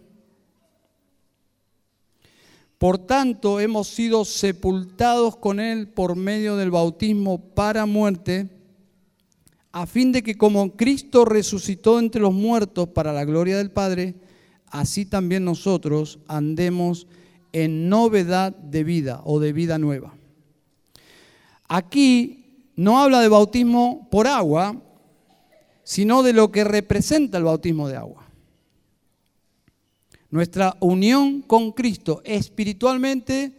Por 2.77 2.97
tanto, 2.97 3.59
hemos 3.59 3.87
sido 3.89 4.25
sepultados 4.25 5.37
con 5.37 5.59
Él 5.59 5.87
por 5.87 6.15
medio 6.15 6.57
del 6.57 6.71
bautismo 6.71 7.39
para 7.39 7.85
muerte, 7.85 8.49
a 9.71 9.85
fin 9.85 10.11
de 10.11 10.23
que 10.23 10.35
como 10.35 10.75
Cristo 10.75 11.23
resucitó 11.23 11.99
entre 11.99 12.21
los 12.21 12.33
muertos 12.33 12.89
para 12.89 13.13
la 13.13 13.23
gloria 13.23 13.57
del 13.57 13.69
Padre, 13.69 14.15
así 14.67 15.05
también 15.05 15.45
nosotros 15.45 16.19
andemos 16.27 17.05
en 17.53 17.87
novedad 17.87 18.55
de 18.55 18.83
vida 18.83 19.21
o 19.25 19.39
de 19.39 19.53
vida 19.53 19.77
nueva. 19.77 20.15
Aquí 21.67 22.71
no 22.75 22.99
habla 22.99 23.21
de 23.21 23.29
bautismo 23.29 24.07
por 24.09 24.27
agua, 24.27 24.75
sino 25.83 26.23
de 26.23 26.33
lo 26.33 26.51
que 26.51 26.63
representa 26.63 27.37
el 27.37 27.45
bautismo 27.45 27.87
de 27.87 27.97
agua. 27.97 28.27
Nuestra 30.29 30.77
unión 30.79 31.41
con 31.41 31.73
Cristo 31.73 32.21
espiritualmente 32.23 33.51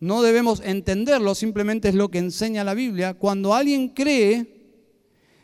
no 0.00 0.22
debemos 0.22 0.60
entenderlo, 0.64 1.34
simplemente 1.34 1.88
es 1.88 1.94
lo 1.94 2.10
que 2.10 2.18
enseña 2.18 2.62
la 2.62 2.74
Biblia. 2.74 3.14
Cuando 3.14 3.54
alguien 3.54 3.88
cree, 3.88 4.46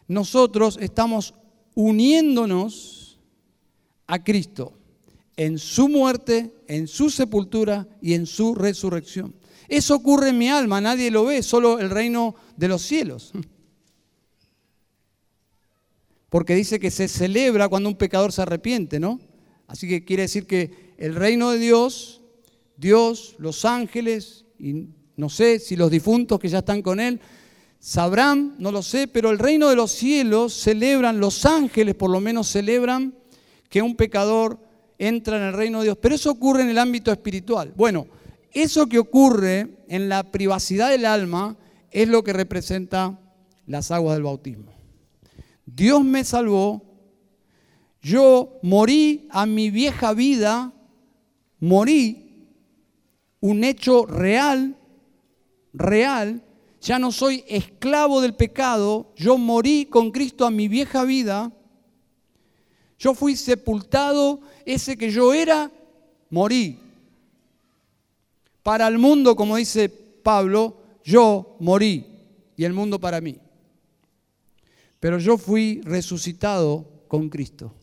nosotros 0.06 0.78
estamos 0.80 1.34
uniéndonos 1.74 3.18
a 4.06 4.22
Cristo 4.22 4.74
en 5.36 5.58
su 5.58 5.88
muerte, 5.88 6.52
en 6.68 6.86
su 6.86 7.10
sepultura 7.10 7.88
y 8.00 8.14
en 8.14 8.26
su 8.26 8.54
resurrección. 8.54 9.34
Eso 9.68 9.96
ocurre 9.96 10.28
en 10.28 10.38
mi 10.38 10.48
alma, 10.48 10.80
nadie 10.80 11.10
lo 11.10 11.24
ve, 11.24 11.42
solo 11.42 11.80
el 11.80 11.90
reino 11.90 12.36
de 12.56 12.68
los 12.68 12.82
cielos. 12.82 13.32
Porque 16.34 16.56
dice 16.56 16.80
que 16.80 16.90
se 16.90 17.06
celebra 17.06 17.68
cuando 17.68 17.88
un 17.88 17.94
pecador 17.94 18.32
se 18.32 18.42
arrepiente, 18.42 18.98
¿no? 18.98 19.20
Así 19.68 19.86
que 19.86 20.04
quiere 20.04 20.24
decir 20.24 20.48
que 20.48 20.92
el 20.98 21.14
reino 21.14 21.52
de 21.52 21.60
Dios, 21.60 22.22
Dios, 22.76 23.36
los 23.38 23.64
ángeles, 23.64 24.44
y 24.58 24.88
no 25.14 25.28
sé 25.28 25.60
si 25.60 25.76
los 25.76 25.92
difuntos 25.92 26.40
que 26.40 26.48
ya 26.48 26.58
están 26.58 26.82
con 26.82 26.98
Él, 26.98 27.20
sabrán, 27.78 28.56
no 28.58 28.72
lo 28.72 28.82
sé, 28.82 29.06
pero 29.06 29.30
el 29.30 29.38
reino 29.38 29.68
de 29.68 29.76
los 29.76 29.92
cielos 29.92 30.54
celebran, 30.54 31.20
los 31.20 31.46
ángeles 31.46 31.94
por 31.94 32.10
lo 32.10 32.18
menos 32.18 32.48
celebran 32.48 33.14
que 33.68 33.80
un 33.80 33.94
pecador 33.94 34.58
entra 34.98 35.36
en 35.36 35.44
el 35.44 35.52
reino 35.52 35.78
de 35.78 35.84
Dios. 35.84 35.98
Pero 36.02 36.16
eso 36.16 36.32
ocurre 36.32 36.62
en 36.62 36.70
el 36.70 36.78
ámbito 36.78 37.12
espiritual. 37.12 37.72
Bueno, 37.76 38.08
eso 38.50 38.88
que 38.88 38.98
ocurre 38.98 39.84
en 39.86 40.08
la 40.08 40.32
privacidad 40.32 40.90
del 40.90 41.06
alma 41.06 41.56
es 41.92 42.08
lo 42.08 42.24
que 42.24 42.32
representa 42.32 43.20
las 43.68 43.92
aguas 43.92 44.16
del 44.16 44.24
bautismo. 44.24 44.73
Dios 45.66 46.04
me 46.04 46.24
salvó, 46.24 46.82
yo 48.02 48.58
morí 48.62 49.28
a 49.30 49.46
mi 49.46 49.70
vieja 49.70 50.12
vida, 50.12 50.72
morí 51.58 52.48
un 53.40 53.64
hecho 53.64 54.04
real, 54.06 54.76
real, 55.72 56.42
ya 56.80 56.98
no 56.98 57.12
soy 57.12 57.44
esclavo 57.48 58.20
del 58.20 58.34
pecado, 58.34 59.12
yo 59.16 59.38
morí 59.38 59.86
con 59.86 60.10
Cristo 60.10 60.44
a 60.44 60.50
mi 60.50 60.68
vieja 60.68 61.04
vida, 61.04 61.50
yo 62.98 63.14
fui 63.14 63.36
sepultado, 63.36 64.40
ese 64.64 64.96
que 64.96 65.10
yo 65.10 65.32
era, 65.32 65.70
morí. 66.30 66.78
Para 68.62 68.86
el 68.88 68.98
mundo, 68.98 69.36
como 69.36 69.56
dice 69.56 69.88
Pablo, 69.88 70.76
yo 71.04 71.56
morí 71.60 72.06
y 72.56 72.64
el 72.64 72.72
mundo 72.72 72.98
para 72.98 73.20
mí. 73.20 73.36
Pero 75.04 75.18
yo 75.18 75.36
fui 75.36 75.82
resucitado 75.84 77.04
con 77.08 77.28
Cristo. 77.28 77.74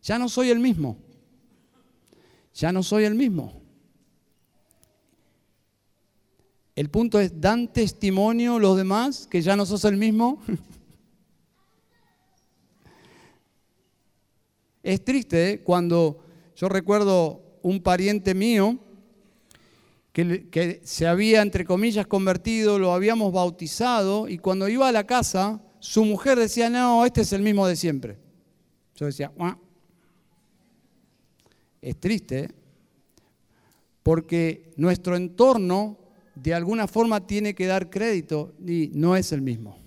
Ya 0.00 0.16
no 0.16 0.28
soy 0.28 0.50
el 0.50 0.60
mismo. 0.60 0.96
Ya 2.54 2.70
no 2.70 2.84
soy 2.84 3.02
el 3.02 3.16
mismo. 3.16 3.60
El 6.76 6.88
punto 6.88 7.18
es, 7.18 7.40
¿dan 7.40 7.72
testimonio 7.72 8.60
los 8.60 8.76
demás 8.76 9.26
que 9.26 9.42
ya 9.42 9.56
no 9.56 9.66
sos 9.66 9.84
el 9.84 9.96
mismo? 9.96 10.40
es 14.84 15.04
triste 15.04 15.50
¿eh? 15.50 15.62
cuando 15.64 16.22
yo 16.54 16.68
recuerdo 16.68 17.42
un 17.62 17.82
pariente 17.82 18.36
mío 18.36 18.78
que, 20.12 20.48
que, 20.48 20.80
se 20.84 21.08
había, 21.08 21.42
entre 21.42 21.64
comillas, 21.64 22.06
convertido, 22.06 22.78
lo 22.78 22.92
habíamos 22.92 23.32
bautizado 23.32 24.28
y 24.28 24.38
cuando 24.38 24.68
iba 24.68 24.88
a 24.88 24.92
la 24.92 25.08
casa, 25.08 25.60
su 25.80 26.04
mujer 26.04 26.38
decía, 26.38 26.70
no, 26.70 27.04
este 27.04 27.22
es 27.22 27.32
el 27.32 27.42
mismo 27.42 27.66
de 27.66 27.74
siempre. 27.74 28.18
Yo 28.94 29.06
decía, 29.06 29.32
es 31.80 31.98
triste, 31.98 32.50
porque 34.02 34.72
nuestro 34.76 35.16
entorno 35.16 35.98
de 36.34 36.54
alguna 36.54 36.86
forma 36.86 37.26
tiene 37.26 37.54
que 37.54 37.66
dar 37.66 37.90
crédito 37.90 38.54
y 38.64 38.90
no 38.94 39.16
es 39.16 39.32
el 39.32 39.40
mismo. 39.40 39.78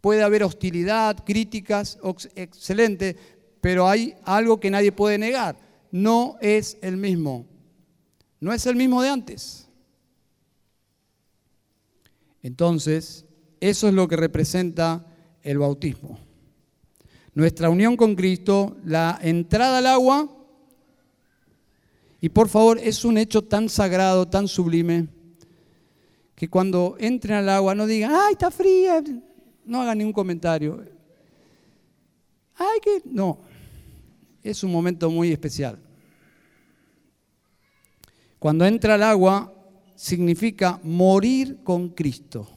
Puede 0.00 0.22
haber 0.22 0.42
hostilidad, 0.42 1.24
críticas, 1.24 1.98
excelente, 2.34 3.16
pero 3.60 3.88
hay 3.88 4.14
algo 4.24 4.58
que 4.58 4.70
nadie 4.70 4.90
puede 4.90 5.18
negar. 5.18 5.56
No 5.92 6.36
es 6.40 6.78
el 6.82 6.96
mismo. 6.96 7.46
No 8.40 8.52
es 8.52 8.66
el 8.66 8.74
mismo 8.74 9.02
de 9.02 9.10
antes. 9.10 9.68
Entonces, 12.42 13.24
eso 13.68 13.88
es 13.88 13.94
lo 13.94 14.06
que 14.06 14.16
representa 14.16 15.06
el 15.42 15.58
bautismo 15.58 16.18
nuestra 17.34 17.70
unión 17.70 17.96
con 17.96 18.14
Cristo, 18.14 18.76
la 18.84 19.18
entrada 19.22 19.78
al 19.78 19.86
agua, 19.86 20.28
y 22.20 22.28
por 22.28 22.48
favor, 22.48 22.78
es 22.78 23.04
un 23.04 23.18
hecho 23.18 23.42
tan 23.42 23.68
sagrado, 23.68 24.28
tan 24.28 24.46
sublime, 24.46 25.08
que 26.34 26.48
cuando 26.48 26.96
entren 26.98 27.38
al 27.38 27.48
agua 27.48 27.74
no 27.74 27.86
digan, 27.86 28.12
ay, 28.14 28.32
está 28.32 28.50
fría, 28.50 29.02
no 29.64 29.82
hagan 29.82 29.98
ningún 29.98 30.12
comentario. 30.12 30.84
Ay, 32.54 32.80
que... 32.80 33.02
No, 33.04 33.38
es 34.42 34.62
un 34.62 34.70
momento 34.70 35.10
muy 35.10 35.32
especial. 35.32 35.78
Cuando 38.38 38.66
entra 38.66 38.94
al 38.94 39.02
agua, 39.02 39.52
significa 39.94 40.80
morir 40.82 41.58
con 41.64 41.88
Cristo. 41.88 42.48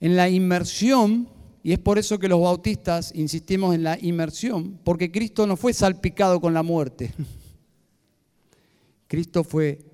En 0.00 0.16
la 0.16 0.28
inmersión, 0.28 1.28
y 1.62 1.72
es 1.72 1.78
por 1.78 1.98
eso 1.98 2.18
que 2.18 2.28
los 2.28 2.40
bautistas 2.40 3.12
insistimos 3.14 3.74
en 3.74 3.82
la 3.82 3.98
inmersión, 4.00 4.78
porque 4.82 5.12
Cristo 5.12 5.46
no 5.46 5.56
fue 5.56 5.74
salpicado 5.74 6.40
con 6.40 6.54
la 6.54 6.62
muerte. 6.62 7.12
Cristo 9.06 9.44
fue 9.44 9.84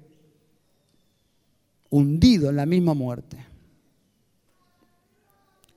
hundido 1.90 2.50
en 2.50 2.56
la 2.56 2.66
misma 2.66 2.94
muerte. 2.94 3.38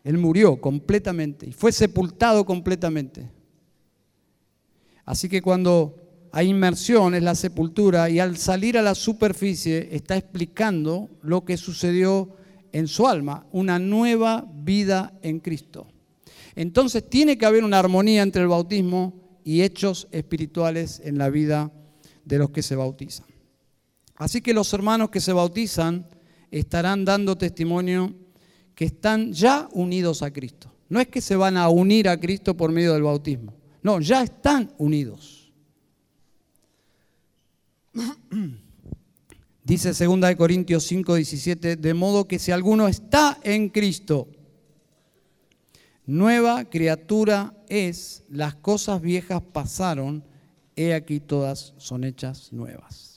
Él 0.03 0.17
murió 0.17 0.59
completamente 0.61 1.47
y 1.47 1.51
fue 1.51 1.71
sepultado 1.71 2.45
completamente. 2.45 3.29
Así 5.05 5.27
que 5.27 5.41
cuando 5.41 5.95
hay 6.31 6.49
inmersión 6.49 7.15
es 7.15 7.23
la 7.23 7.35
sepultura 7.35 8.09
y 8.09 8.19
al 8.19 8.37
salir 8.37 8.77
a 8.77 8.81
la 8.81 8.93
superficie 8.93 9.89
está 9.91 10.15
explicando 10.15 11.09
lo 11.21 11.43
que 11.45 11.57
sucedió 11.57 12.35
en 12.71 12.87
su 12.87 13.07
alma, 13.07 13.45
una 13.51 13.79
nueva 13.79 14.45
vida 14.53 15.17
en 15.21 15.39
Cristo. 15.39 15.87
Entonces 16.55 17.09
tiene 17.09 17.37
que 17.37 17.45
haber 17.45 17.63
una 17.63 17.79
armonía 17.79 18.21
entre 18.21 18.41
el 18.41 18.47
bautismo 18.47 19.39
y 19.43 19.61
hechos 19.61 20.07
espirituales 20.11 21.01
en 21.03 21.17
la 21.17 21.29
vida 21.29 21.71
de 22.25 22.37
los 22.37 22.49
que 22.51 22.61
se 22.61 22.75
bautizan. 22.75 23.25
Así 24.15 24.41
que 24.41 24.53
los 24.53 24.73
hermanos 24.73 25.09
que 25.09 25.21
se 25.21 25.33
bautizan 25.33 26.07
estarán 26.51 27.05
dando 27.05 27.37
testimonio 27.37 28.13
que 28.75 28.85
están 28.85 29.31
ya 29.33 29.69
unidos 29.71 30.21
a 30.21 30.31
Cristo. 30.31 30.73
No 30.89 30.99
es 30.99 31.07
que 31.07 31.21
se 31.21 31.35
van 31.35 31.57
a 31.57 31.69
unir 31.69 32.09
a 32.09 32.19
Cristo 32.19 32.55
por 32.57 32.71
medio 32.71 32.93
del 32.93 33.03
bautismo. 33.03 33.53
No, 33.81 33.99
ya 34.01 34.23
están 34.23 34.73
unidos. 34.77 35.51
Dice 39.69 39.93
2 39.93 40.35
Corintios 40.35 40.83
5, 40.85 41.13
17, 41.13 41.75
de 41.75 41.93
modo 41.93 42.27
que 42.27 42.39
si 42.39 42.51
alguno 42.51 42.87
está 42.87 43.37
en 43.43 43.69
Cristo, 43.69 44.27
nueva 46.07 46.65
criatura 46.65 47.53
es, 47.67 48.23
las 48.29 48.55
cosas 48.55 48.99
viejas 48.99 49.43
pasaron, 49.53 50.23
he 50.75 50.95
aquí 50.95 51.19
todas 51.19 51.75
son 51.77 52.03
hechas 52.03 52.51
nuevas. 52.51 53.08